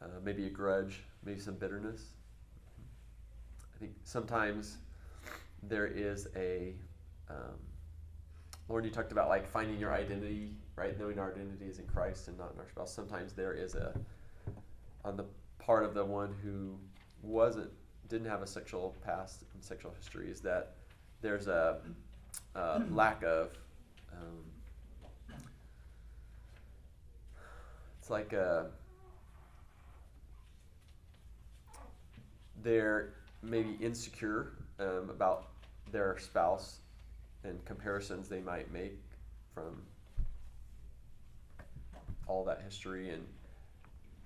[0.05, 2.03] uh, maybe a grudge, maybe some bitterness.
[3.75, 4.77] I think sometimes
[5.63, 6.75] there is a
[7.29, 7.59] um,
[8.69, 10.99] Lauren, you talked about like finding your identity, right?
[10.99, 12.95] Knowing our identity is in Christ and not in our spouse.
[12.95, 13.95] Sometimes there is a
[15.05, 15.25] on the
[15.59, 16.79] part of the one who
[17.23, 17.71] wasn't
[18.09, 20.75] didn't have a sexual past and sexual history is that
[21.21, 21.79] there's a,
[22.55, 23.51] a lack of
[24.13, 24.45] um,
[27.99, 28.67] it's like a
[32.63, 35.49] they're maybe insecure um, about
[35.93, 36.79] their spouse
[37.45, 38.99] and comparisons they might make
[39.55, 39.83] from
[42.27, 43.23] all that history and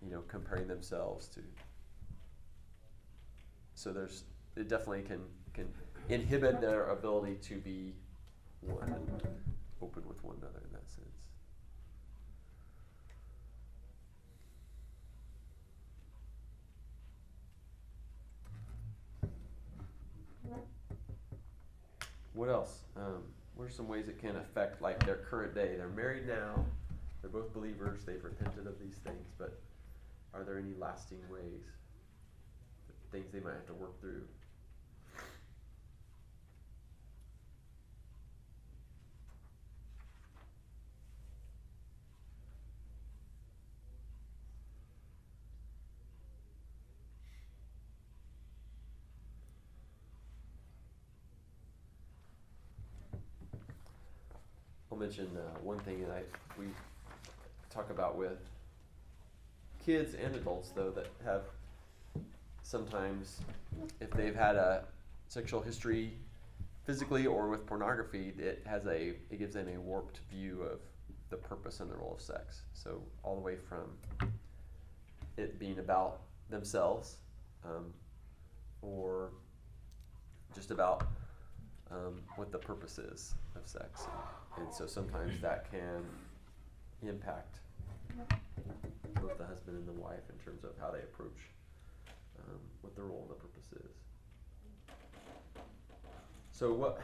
[0.03, 1.41] you know comparing themselves to.
[3.75, 4.25] So there's
[4.57, 5.21] it definitely can
[5.53, 5.69] can
[6.09, 7.93] inhibit their ability to be
[8.61, 9.23] one and
[9.83, 11.28] open with one another in that sense
[22.39, 22.83] what else?
[22.97, 23.25] Um,
[23.57, 25.75] what are some ways it can affect like their current day?
[25.77, 26.65] They're married now.
[27.21, 28.05] They're both believers.
[28.07, 29.61] They've repented of these things but
[30.33, 31.65] are there any lasting ways
[33.11, 34.23] things they might have to work through
[54.99, 56.23] I'll mention uh, one thing that I
[56.59, 56.67] we
[57.71, 58.39] talk about with
[59.87, 61.43] kids and adults though that have
[62.65, 63.39] sometimes
[64.01, 64.87] if they've had a
[65.29, 66.15] sexual history
[66.85, 70.81] physically or with pornography it has a it gives them a warped view of
[71.31, 72.63] the purpose and the role of sex.
[72.73, 74.29] So all the way from
[75.37, 77.19] it being about themselves
[77.65, 77.93] um,
[78.83, 79.31] or
[80.57, 81.07] just about
[81.91, 84.07] um, what the purpose is of sex
[84.59, 86.05] and so sometimes that can
[87.03, 87.61] impact
[89.21, 91.39] both the husband and the wife in terms of how they approach
[92.39, 93.97] um, what the role and the purpose is.
[96.51, 97.01] So what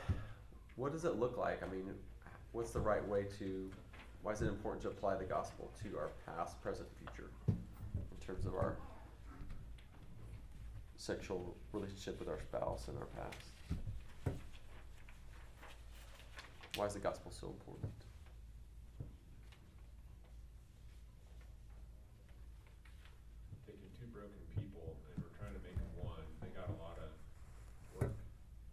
[0.77, 1.63] what does it look like?
[1.63, 1.89] I mean,
[2.53, 3.71] what's the right way to?
[4.23, 8.47] Why is it important to apply the gospel to our past, present, future, in terms
[8.47, 8.77] of our
[10.97, 13.54] sexual relationship with our spouse and our past?
[16.77, 17.93] Why is the gospel so important?
[23.65, 26.99] Taking two broken people and we're trying to make them one, they got a lot
[26.99, 27.15] of
[27.95, 28.19] work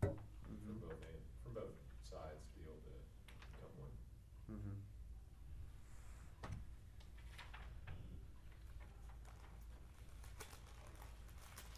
[0.01, 2.93] from both, en- from both sides to be able to
[3.53, 3.93] become one.
[4.49, 4.77] Mm-hmm.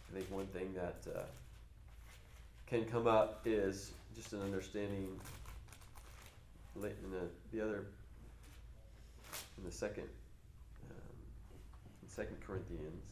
[0.07, 1.27] I think one thing that uh,
[2.65, 5.19] can come up is just an understanding
[6.75, 7.85] late in the, the other
[9.57, 10.07] in the second
[10.89, 10.97] um,
[12.01, 13.03] in Second Corinthians.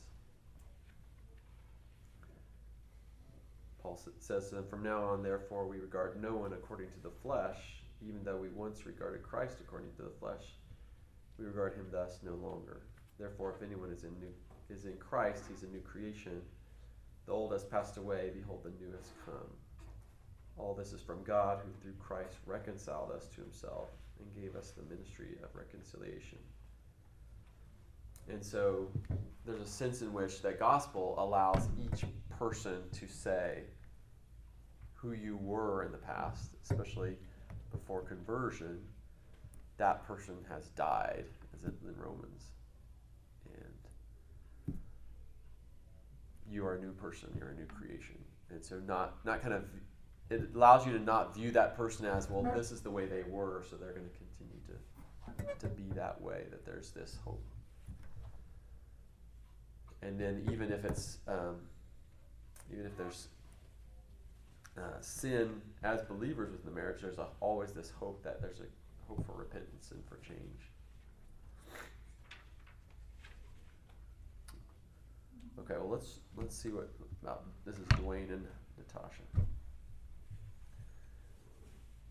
[3.81, 7.09] Paul says to them, From now on, therefore, we regard no one according to the
[7.23, 10.43] flesh, even though we once regarded Christ according to the flesh,
[11.39, 12.81] we regard him thus no longer.
[13.19, 14.33] Therefore, if anyone is in new
[14.69, 16.41] is in Christ, he's a new creation.
[17.25, 19.49] The old has passed away, behold, the new has come.
[20.57, 23.89] All this is from God, who through Christ reconciled us to himself
[24.19, 26.37] and gave us the ministry of reconciliation.
[28.29, 28.87] And so
[29.45, 32.03] there's a sense in which that gospel allows each
[32.37, 33.63] person to say
[34.93, 37.17] who you were in the past, especially
[37.71, 38.79] before conversion.
[39.77, 41.25] That person has died,
[41.55, 42.51] as in Romans.
[44.67, 44.77] And
[46.47, 48.17] you are a new person, you're a new creation.
[48.51, 49.63] And so not not kind of
[50.31, 53.23] it allows you to not view that person as, well, this is the way they
[53.27, 57.43] were, so they're going to continue to to be that way, that there's this hope.
[60.01, 61.57] And then even if it's um,
[62.71, 63.27] even if there's
[64.77, 68.65] uh, sin as believers within the marriage, there's a, always this hope that there's a
[69.07, 70.71] hope for repentance and for change.
[75.59, 76.89] Okay, well let's let's see what
[77.21, 78.45] about this is Dwayne and
[78.77, 79.21] Natasha.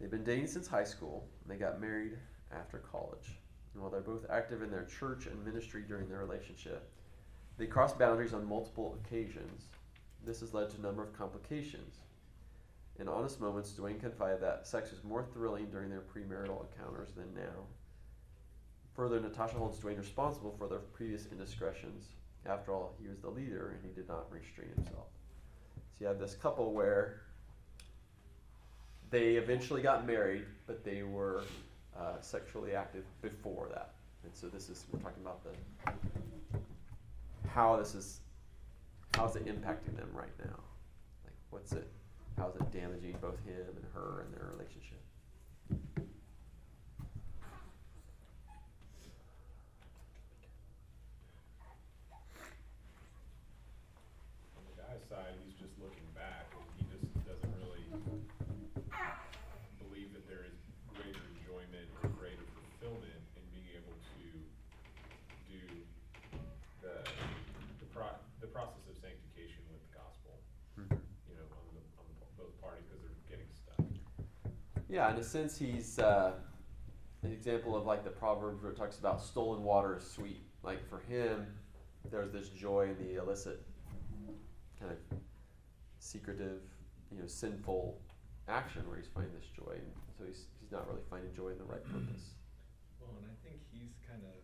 [0.00, 2.16] They've been dating since high school, and they got married
[2.52, 3.38] after college.
[3.74, 6.90] And while they're both active in their church and ministry during their relationship,
[7.58, 9.64] they crossed boundaries on multiple occasions.
[10.24, 11.96] This has led to a number of complications.
[12.98, 17.34] In honest moments, Dwayne confided that sex was more thrilling during their premarital encounters than
[17.34, 17.66] now.
[18.94, 22.08] Further, Natasha holds Dwayne responsible for their previous indiscretions.
[22.46, 25.06] After all, he was the leader and he did not restrain himself.
[25.76, 27.22] So you have this couple where
[29.10, 31.42] they eventually got married, but they were
[31.98, 33.90] uh, sexually active before that.
[34.24, 35.50] And so this is we're talking about the
[37.48, 38.20] how this is
[39.14, 40.60] how is it impacting them right now?
[41.24, 41.88] Like what's it
[42.38, 44.98] how is it damaging both him and her and their relationship?
[55.08, 57.82] Side, he's just looking back, and he just doesn't really
[59.82, 60.54] believe that there is
[60.94, 64.22] greater enjoyment or greater fulfillment in being able to
[65.50, 65.58] do
[66.78, 67.02] the,
[67.82, 70.38] the pro- the process of sanctification with the gospel,
[70.78, 73.82] you know, on the, on the, both parties, because they're getting stuck.
[74.90, 76.32] Yeah, in a sense, he's uh,
[77.22, 80.42] an example of like the Proverbs where it talks about stolen water is sweet.
[80.64, 81.46] Like for him,
[82.10, 83.62] there's this joy in the illicit,
[84.80, 84.98] kind of
[86.00, 86.62] secretive,
[87.12, 88.00] you know, sinful
[88.48, 89.78] action where he's finding this joy.
[89.78, 89.86] And
[90.18, 92.34] so he's, he's not really finding joy in the right purpose.
[92.98, 94.34] Well, and I think he's kind of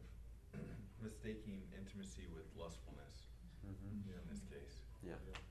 [1.03, 3.26] mistaking intimacy with lustfulness,
[3.66, 4.07] Mm-hmm.
[4.07, 4.78] you know, in this case.
[5.03, 5.18] Yeah.
[5.26, 5.42] Yeah,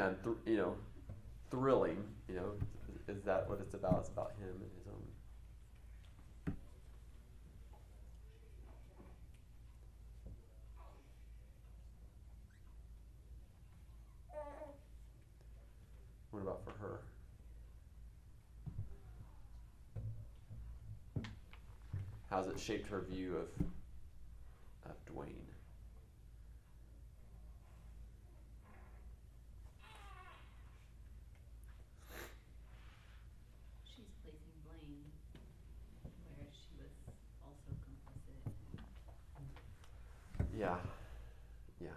[0.00, 0.74] and thr you know,
[1.50, 2.02] thrilling.
[2.28, 2.52] You know,
[3.08, 3.98] is that what it's about?
[4.00, 5.02] It's about him and his own.
[16.30, 17.00] What about for her?
[22.30, 23.48] How's it shaped her view of
[24.90, 25.28] of Dwayne?
[33.84, 35.04] She's placing blame
[36.36, 36.90] where she was
[37.44, 38.40] also complicit.
[40.56, 40.76] Yeah,
[41.80, 41.88] yeah.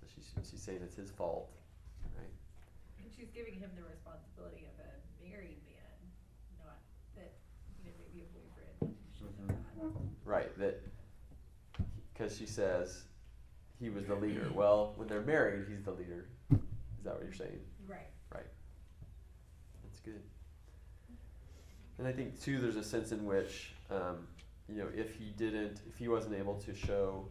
[0.00, 1.50] So she's she's saying it's his fault,
[2.16, 2.32] right?
[2.96, 4.90] And she's giving him the responsibility of a
[5.20, 5.96] married man,
[6.56, 6.80] not
[7.14, 7.36] that,
[7.76, 9.92] you know, maybe a boyfriend should have had.
[10.24, 10.58] Right.
[10.58, 10.80] That
[12.12, 13.04] because she says
[13.78, 14.48] he was the leader.
[14.54, 16.28] Well, when they're married, he's the leader.
[16.52, 17.60] Is that what you're saying?
[17.86, 18.08] Right.
[18.32, 18.50] Right.
[19.84, 20.22] That's good.
[21.98, 24.26] And I think too, there's a sense in which, um,
[24.70, 27.28] you know, if he didn't, if he wasn't able to show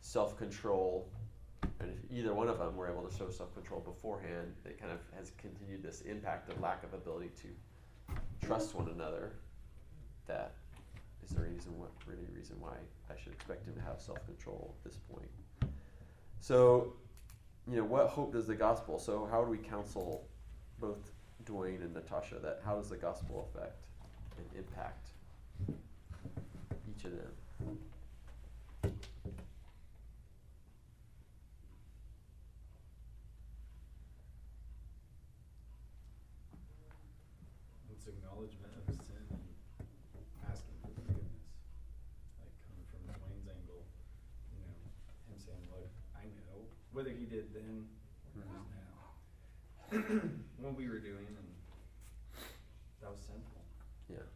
[0.00, 1.08] self-control,
[1.80, 4.98] and if either one of them were able to show self-control beforehand, it kind of
[5.16, 9.32] has continued this impact of lack of ability to trust one another.
[10.26, 10.54] That
[11.24, 11.90] is there any reason what
[12.34, 12.76] reason why
[13.10, 15.28] I should expect him to have self-control at this point?
[16.40, 16.92] So,
[17.68, 18.98] you know, what hope does the gospel?
[18.98, 20.28] So, how do we counsel
[20.80, 21.10] both
[21.44, 23.86] Dwayne and Natasha that how does the gospel affect
[24.38, 25.08] and impact
[26.90, 27.32] each of them?
[37.90, 39.40] It's acknowledgement of sin and
[40.50, 41.46] asking for forgiveness.
[42.42, 43.86] Like coming from Dwayne's angle,
[44.52, 44.74] you know,
[45.30, 47.86] him saying, look, I know, whether he did then
[48.34, 49.16] or does now,
[50.60, 51.46] what we were doing and
[53.00, 53.62] that was sinful.
[54.10, 54.26] Yeah.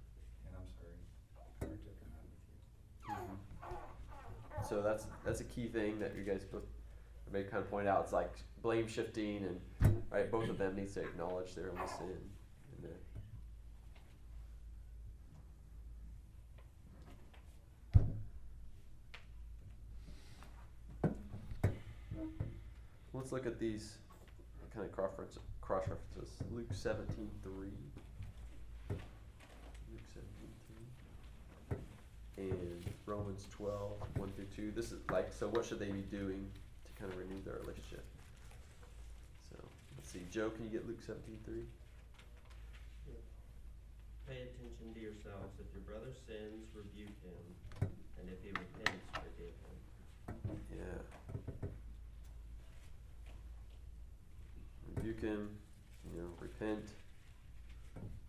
[0.46, 0.94] And I'm sorry,
[1.38, 3.14] I partook in that with you.
[3.14, 4.68] Mm-hmm.
[4.68, 6.62] So that's that's a key thing that you guys both
[7.32, 8.02] may kind of point out.
[8.04, 8.32] It's like
[8.62, 9.44] blame shifting,
[9.82, 12.16] and right, both of them needs to acknowledge their own sin.
[12.76, 13.00] And that.
[23.12, 23.98] Let's look at these
[24.74, 25.42] kind of cross references.
[25.60, 26.34] Cross references.
[26.50, 27.76] Luke seventeen three.
[28.88, 31.80] Luke seventeen three
[32.40, 34.72] and Romans 12, 1 through 2.
[34.74, 36.48] This is like, so what should they be doing
[36.86, 38.04] to kind of renew their relationship?
[39.50, 39.56] So,
[39.96, 40.22] let's see.
[40.30, 41.54] Joe, can you get Luke 17, 3?
[44.28, 45.58] Pay attention to yourselves.
[45.58, 49.76] If your brother sins, rebuke him, and if he repents, forgive him.
[50.70, 51.02] Yeah.
[54.94, 55.48] Rebuke him,
[56.12, 56.84] you know, repent,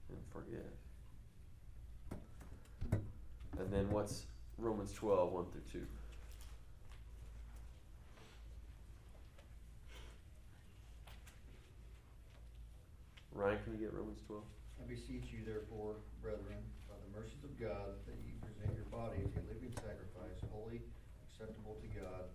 [0.10, 0.62] and forgive.
[3.60, 4.26] And then what's
[4.58, 5.88] Romans 12, 1 through 2?
[13.42, 14.46] Ryan, can you get Romans twelve?
[14.78, 19.34] I beseech you therefore, brethren, by the mercies of God, that ye present your bodies
[19.34, 20.78] a living sacrifice, holy,
[21.26, 22.30] acceptable to God,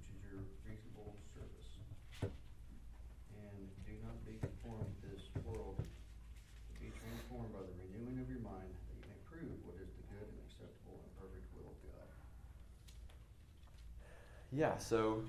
[0.00, 1.76] which is your reasonable service.
[2.24, 8.30] And do not be conformed to this world, but be transformed by the renewing of
[8.30, 11.68] your mind, that you may prove what is the good and acceptable and perfect will
[11.68, 12.08] of God.
[14.56, 15.20] Yeah, so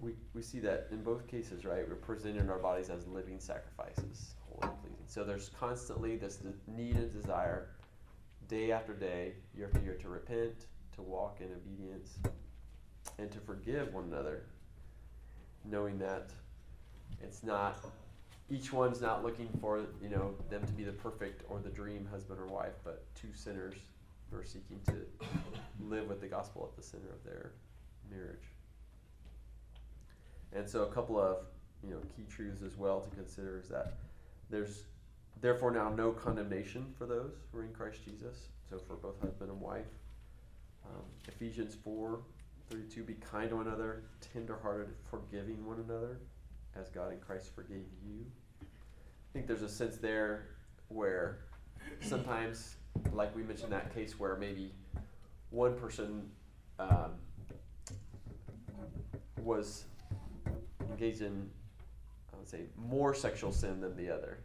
[0.00, 1.88] we, we see that in both cases, right?
[1.88, 5.04] We're presenting our bodies as living sacrifices, holy and pleasing.
[5.06, 7.68] So there's constantly this need and desire,
[8.48, 10.66] day after day, year after year, to repent,
[10.96, 12.18] to walk in obedience,
[13.18, 14.42] and to forgive one another,
[15.64, 16.30] knowing that
[17.22, 17.76] it's not
[18.50, 22.08] each one's not looking for you know them to be the perfect or the dream
[22.10, 23.74] husband or wife, but two sinners
[24.30, 24.94] who are seeking to
[25.88, 27.52] live with the gospel at the center of their
[28.12, 28.44] marriage.
[30.52, 31.38] And so, a couple of
[31.82, 33.94] you know key truths as well to consider is that
[34.50, 34.84] there's
[35.40, 38.48] therefore now no condemnation for those who are in Christ Jesus.
[38.70, 39.84] So for both husband and wife.
[40.86, 42.20] Um, Ephesians four
[42.70, 46.18] thirty two: Be kind to one another, tenderhearted, forgiving one another,
[46.74, 48.24] as God in Christ forgave you.
[48.62, 50.46] I think there's a sense there
[50.88, 51.38] where
[52.00, 52.76] sometimes,
[53.12, 54.72] like we mentioned that case where maybe
[55.50, 56.30] one person
[56.78, 57.12] um,
[59.42, 59.84] was
[60.90, 61.48] engaged in,
[62.32, 64.38] I would say, more sexual sin than the other.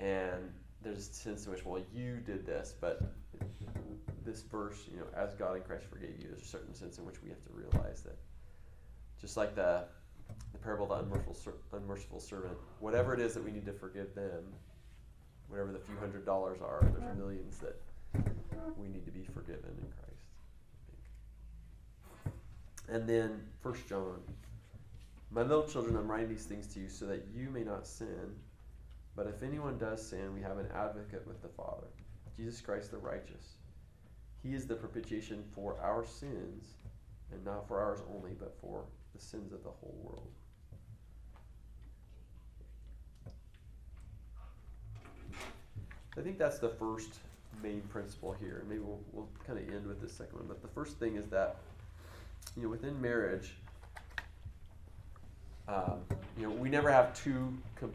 [0.00, 0.52] And
[0.82, 3.02] there's a sense in which, well, you did this, but
[4.24, 7.04] this verse, you know, as God in Christ forgave you, there's a certain sense in
[7.04, 8.16] which we have to realize that
[9.20, 9.84] just like the,
[10.52, 14.14] the parable of the unmerciful, unmerciful servant, whatever it is that we need to forgive
[14.14, 14.42] them,
[15.48, 17.80] whatever the few hundred dollars are, there's millions that
[18.76, 20.11] we need to be forgiven in Christ.
[22.88, 24.20] And then First John,
[25.30, 28.36] my little children, I'm writing these things to you so that you may not sin.
[29.16, 31.86] But if anyone does sin, we have an advocate with the Father,
[32.36, 33.56] Jesus Christ the righteous.
[34.42, 36.74] He is the propitiation for our sins,
[37.30, 40.30] and not for ours only, but for the sins of the whole world.
[46.16, 47.20] I think that's the first
[47.62, 48.64] main principle here.
[48.68, 50.48] Maybe we'll, we'll kind of end with this second one.
[50.48, 51.56] But the first thing is that,
[52.56, 53.56] you know, within marriage,
[55.68, 56.00] um,
[56.36, 57.92] you know, we never have two com-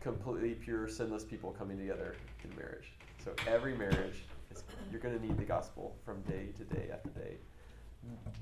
[0.00, 2.92] completely pure, sinless people coming together in marriage.
[3.24, 7.10] So every marriage, is, you're going to need the gospel from day to day after
[7.10, 7.36] day.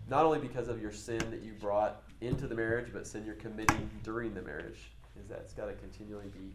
[0.09, 3.37] Not only because of your sin that you brought into the marriage, but sin you're
[3.37, 4.91] committing during the marriage,
[5.21, 6.53] is that it's got to continually be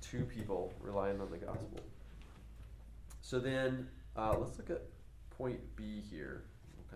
[0.00, 1.80] two people relying on the gospel.
[3.20, 4.82] So then, uh, let's look at
[5.36, 6.44] point B here.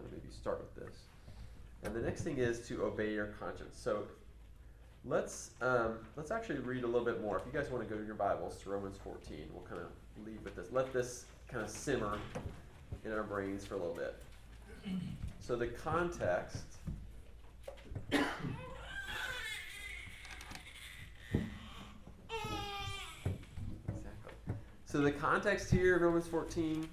[0.00, 1.00] Kind of maybe start with this.
[1.82, 3.78] And the next thing is to obey your conscience.
[3.78, 4.04] So
[5.04, 7.36] let's um, let's actually read a little bit more.
[7.38, 9.88] If you guys want to go to your Bibles to Romans 14, we'll kind of
[10.26, 10.68] leave with this.
[10.72, 12.18] Let this kind of simmer
[13.04, 14.16] in our brains for a little bit.
[15.38, 16.64] So the context.
[18.10, 18.22] Exactly.
[24.86, 26.88] So the context here in Romans 14,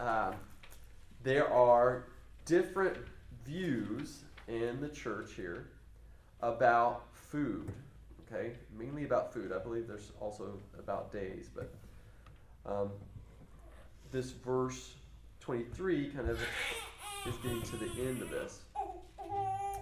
[0.00, 0.34] um,
[1.22, 2.04] there are
[2.48, 2.96] different
[3.44, 5.68] views in the church here
[6.40, 7.70] about food.
[8.26, 9.52] Okay, mainly about food.
[9.52, 11.72] I believe there's also about days, but
[12.66, 12.90] um,
[14.10, 14.94] this verse
[15.40, 16.40] 23 kind of
[17.26, 18.60] is getting to the end of this.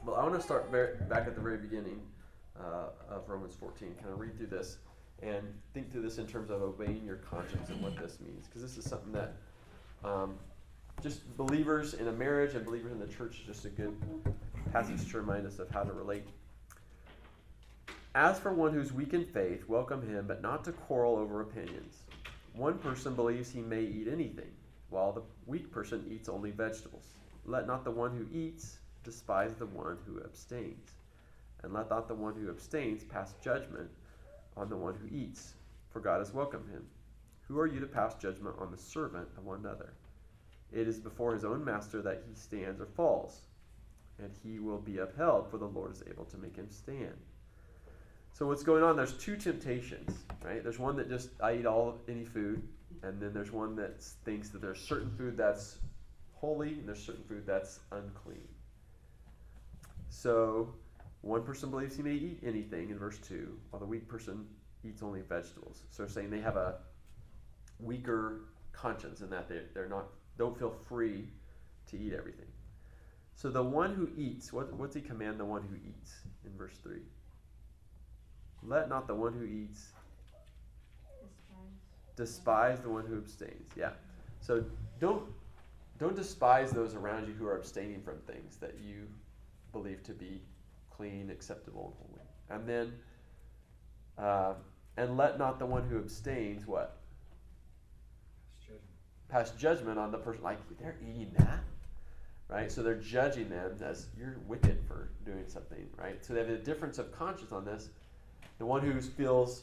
[0.05, 2.01] Well, I want to start back at the very beginning
[2.59, 4.79] uh, of Romans 14, kind of read through this
[5.23, 5.43] and
[5.73, 8.77] think through this in terms of obeying your conscience and what this means, because this
[8.77, 9.35] is something that
[10.05, 10.37] um,
[11.03, 13.95] just believers in a marriage and believers in the church is just a good
[14.73, 16.27] passage to remind us of how to relate.
[18.15, 22.03] As for one who's weak in faith, welcome him, but not to quarrel over opinions.
[22.55, 24.51] One person believes he may eat anything,
[24.89, 27.05] while the weak person eats only vegetables.
[27.45, 30.93] Let not the one who eats despise the one who abstains,
[31.63, 33.91] and let not the one who abstains pass judgment
[34.57, 35.53] on the one who eats,
[35.91, 36.87] for God has welcomed him.
[37.49, 39.93] Who are you to pass judgment on the servant of one another?
[40.73, 43.41] It is before his own master that he stands or falls,
[44.19, 47.17] and he will be upheld, for the Lord is able to make him stand.
[48.33, 48.97] So what's going on?
[48.97, 50.63] There's two temptations, right?
[50.63, 52.63] There's one that just I eat all any food,
[53.03, 55.79] and then there's one that thinks that there's certain food that's
[56.35, 58.49] holy and there's certain food that's unclean.
[60.11, 60.75] So
[61.23, 64.47] one person believes he may eat anything in verse two, while the weak person
[64.85, 65.83] eats only vegetables.
[65.91, 66.77] So they're saying they have a
[67.81, 68.43] weaker
[68.73, 70.09] conscience in that they they're not
[70.39, 71.29] don't feel free
[71.91, 72.47] to eat everything.
[73.35, 76.15] So the one who eats, what, what's he command the one who eats
[76.45, 76.97] in verse 3?
[78.63, 79.89] Let not the one who eats
[82.17, 83.71] despise the one who abstains.
[83.77, 83.91] Yeah.
[84.41, 84.65] So
[84.99, 85.25] don't
[85.99, 89.07] don't despise those around you who are abstaining from things that you
[89.73, 90.43] believe to be
[90.91, 92.27] clean, acceptable, and holy.
[92.51, 92.93] And then,
[94.19, 94.55] uh,
[94.97, 96.96] and let not the one who abstains what
[99.29, 100.43] pass judgment on the person.
[100.43, 101.61] Like they're eating that,
[102.49, 102.71] right?
[102.71, 106.25] So they're judging them as you're wicked for doing something, right?
[106.25, 107.89] So they have a difference of conscience on this.
[108.59, 109.63] The one who feels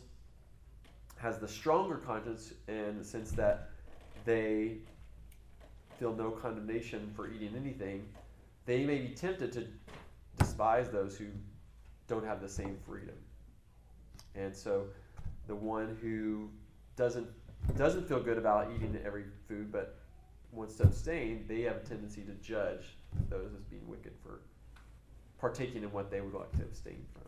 [1.18, 3.70] has the stronger conscience in the sense that
[4.26, 4.78] they
[5.98, 8.06] feel no condemnation for eating anything,
[8.66, 9.66] they may be tempted to
[10.38, 11.26] despise those who
[12.08, 13.16] don't have the same freedom.
[14.36, 14.86] And so
[15.48, 16.50] the one who
[16.96, 17.28] doesn't
[17.78, 19.96] doesn't feel good about eating every food but
[20.52, 22.96] wants to abstain, they have a tendency to judge
[23.30, 24.42] those as being wicked for
[25.40, 27.24] partaking in what they would like to abstain from.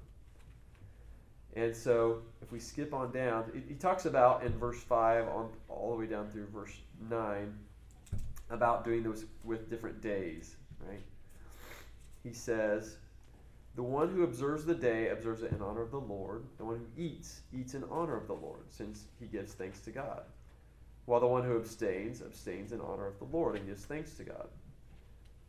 [1.61, 5.91] And so, if we skip on down, he talks about in verse 5 on all
[5.91, 6.73] the way down through verse
[7.09, 7.53] 9
[8.49, 11.01] about doing this with different days, right?
[12.23, 12.97] He says,
[13.75, 16.45] The one who observes the day observes it in honor of the Lord.
[16.57, 19.91] The one who eats, eats in honor of the Lord, since he gives thanks to
[19.91, 20.23] God.
[21.05, 24.23] While the one who abstains, abstains in honor of the Lord and gives thanks to
[24.23, 24.47] God.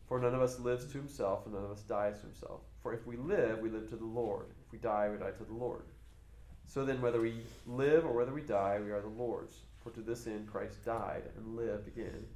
[0.08, 2.60] For none of us lives to himself, and none of us dies to himself.
[2.82, 4.46] For if we live, we live to the Lord.
[4.66, 5.82] If we die, we die to the Lord.
[6.66, 9.54] So then, whether we live or whether we die, we are the Lord's.
[9.82, 12.26] For to this end Christ died and lived again,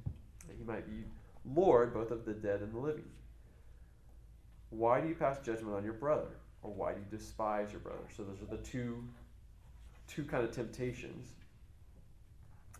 [0.47, 1.03] that he might be
[1.45, 3.09] Lord both of the dead and the living.
[4.71, 6.27] Why do you pass judgment on your brother?
[6.63, 8.03] Or why do you despise your brother?
[8.15, 9.03] So those are the two
[10.07, 11.29] two kind of temptations.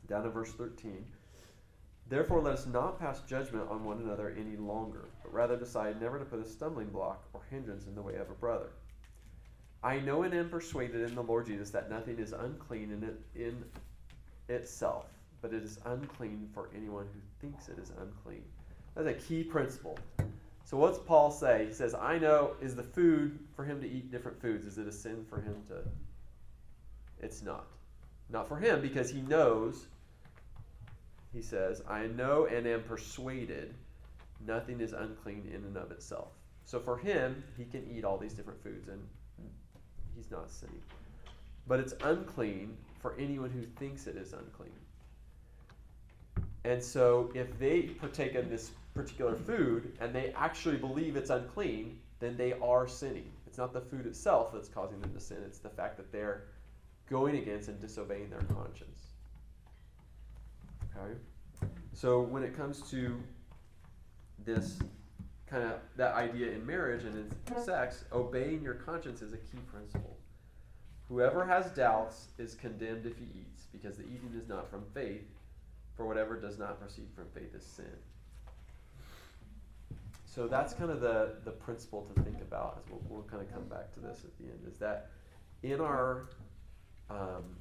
[0.07, 1.05] Down to verse 13.
[2.09, 6.19] Therefore, let us not pass judgment on one another any longer, but rather decide never
[6.19, 8.71] to put a stumbling block or hindrance in the way of a brother.
[9.83, 13.19] I know and am persuaded in the Lord Jesus that nothing is unclean in, it,
[13.33, 13.63] in
[14.49, 15.05] itself,
[15.41, 18.43] but it is unclean for anyone who thinks it is unclean.
[18.93, 19.97] That's a key principle.
[20.63, 21.65] So, what's Paul say?
[21.67, 24.87] He says, I know, is the food for him to eat different foods, is it
[24.87, 25.81] a sin for him to?
[27.19, 27.67] It's not.
[28.29, 29.87] Not for him because he knows,
[31.33, 33.73] he says, I know and am persuaded
[34.45, 36.29] nothing is unclean in and of itself.
[36.65, 39.01] So, for him, he can eat all these different foods and
[40.15, 40.81] he's not sinning.
[41.67, 44.71] But it's unclean for anyone who thinks it is unclean.
[46.63, 51.99] And so if they partake of this particular food and they actually believe it's unclean,
[52.19, 53.31] then they are sinning.
[53.47, 56.43] It's not the food itself that's causing them to sin, it's the fact that they're
[57.09, 59.01] going against and disobeying their conscience.
[60.95, 61.13] Okay?
[61.93, 63.21] So when it comes to
[64.45, 64.79] this
[65.47, 69.59] kind of that idea in marriage and in sex, obeying your conscience is a key
[69.71, 70.17] principle.
[71.09, 75.27] Whoever has doubts is condemned if he eats, because the eating is not from faith,
[75.97, 77.97] for whatever does not proceed from faith is sin.
[80.33, 83.53] So that's kind of the, the principle to think about as we'll, we'll kind of
[83.53, 85.09] come back to this at the end, is that
[85.61, 86.29] in our
[87.09, 87.57] um,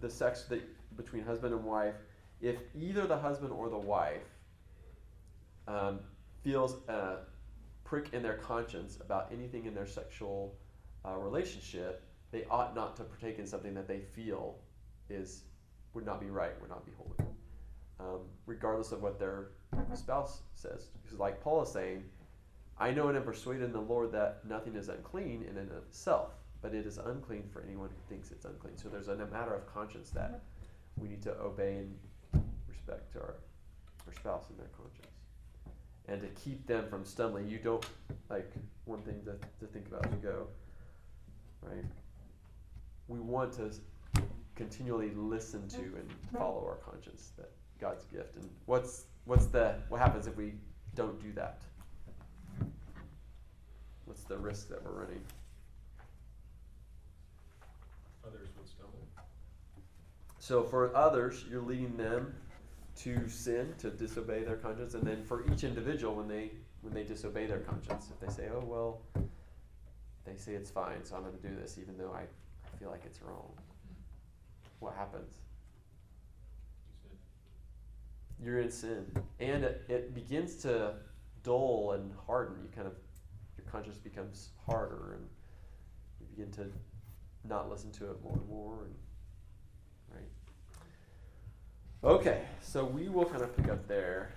[0.00, 0.60] the sex that
[0.96, 1.94] between husband and wife,
[2.40, 4.26] if either the husband or the wife
[5.68, 6.00] um,
[6.42, 7.18] feels a
[7.84, 10.52] prick in their conscience about anything in their sexual
[11.06, 14.56] uh, relationship, they ought not to partake in something that they feel
[15.08, 15.42] is
[15.94, 17.30] would not be right, would not be holy,
[18.00, 19.50] um, regardless of what their
[19.94, 20.88] spouse says.
[21.02, 22.04] Because, like Paul is saying,
[22.78, 25.84] I know and am persuaded in the Lord that nothing is unclean in and of
[25.88, 28.76] itself, but it is unclean for anyone who thinks it's unclean.
[28.76, 31.02] So there's a matter of conscience that mm-hmm.
[31.02, 33.34] we need to obey and respect to our,
[34.06, 35.12] our spouse and their conscience
[36.08, 37.48] and to keep them from stumbling.
[37.48, 37.84] You don't
[38.28, 38.50] like
[38.84, 40.46] one thing to, to think about as you go,
[41.62, 41.84] right?
[43.08, 43.70] We want to
[44.54, 45.96] continually listen to mm-hmm.
[45.96, 47.50] and follow our conscience, that
[47.80, 48.36] God's gift.
[48.36, 50.54] And what's what's the what happens if we
[50.94, 51.62] don't do that?
[54.04, 55.22] What's the risk that we're running?
[58.26, 59.06] Others would stumble.
[60.38, 62.34] So for others, you're leading them
[62.96, 66.50] to sin, to disobey their conscience, and then for each individual, when they
[66.82, 69.00] when they disobey their conscience, if they say, "Oh well,"
[70.24, 72.90] they say it's fine, so I'm going to do this, even though I, I feel
[72.90, 73.52] like it's wrong.
[74.80, 75.34] What happens?
[78.44, 79.06] You're in sin,
[79.38, 80.94] and it, it begins to
[81.44, 82.56] dull and harden.
[82.62, 82.94] You kind of
[83.56, 85.26] your conscience becomes harder, and
[86.20, 86.66] you begin to
[87.48, 88.94] not listen to it more and more, and
[92.02, 92.14] right.
[92.14, 94.32] Okay, so we will kind of pick up there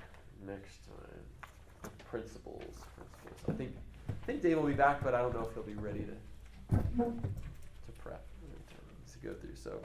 [0.45, 1.91] next time.
[2.07, 2.63] Principles,
[2.95, 3.49] principles.
[3.49, 3.75] I think
[4.07, 6.77] I think Dave will be back, but I don't know if he'll be ready to
[6.97, 8.23] to prep
[9.11, 9.55] to go through.
[9.55, 9.79] So,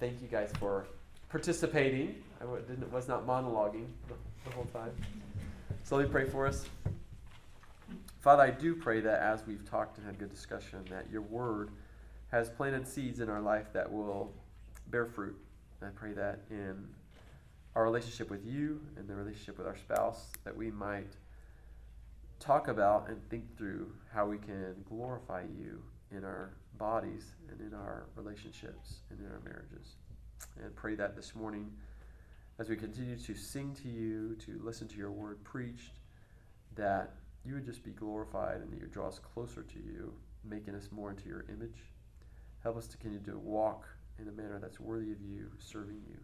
[0.00, 0.86] thank you guys for
[1.28, 2.14] participating.
[2.40, 4.14] I didn't was not monologuing the,
[4.44, 4.92] the whole time.
[5.82, 6.66] So let me pray for us.
[8.20, 11.70] Father, I do pray that as we've talked and had good discussion, that your word
[12.30, 14.32] has planted seeds in our life that will
[14.90, 15.36] bear fruit.
[15.80, 16.88] And I pray that in
[17.74, 21.12] our relationship with you and the relationship with our spouse, that we might
[22.40, 27.74] talk about and think through how we can glorify you in our bodies and in
[27.74, 29.96] our relationships and in our marriages.
[30.62, 31.70] And pray that this morning,
[32.58, 35.98] as we continue to sing to you, to listen to your word preached,
[36.76, 37.14] that
[37.44, 40.12] you would just be glorified and that you draw us closer to you,
[40.44, 41.92] making us more into your image.
[42.62, 43.86] Help us to continue to walk
[44.18, 46.18] in a manner that's worthy of you, serving you,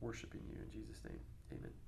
[0.00, 0.58] worshiping you.
[0.62, 1.20] In Jesus' name,
[1.52, 1.87] amen.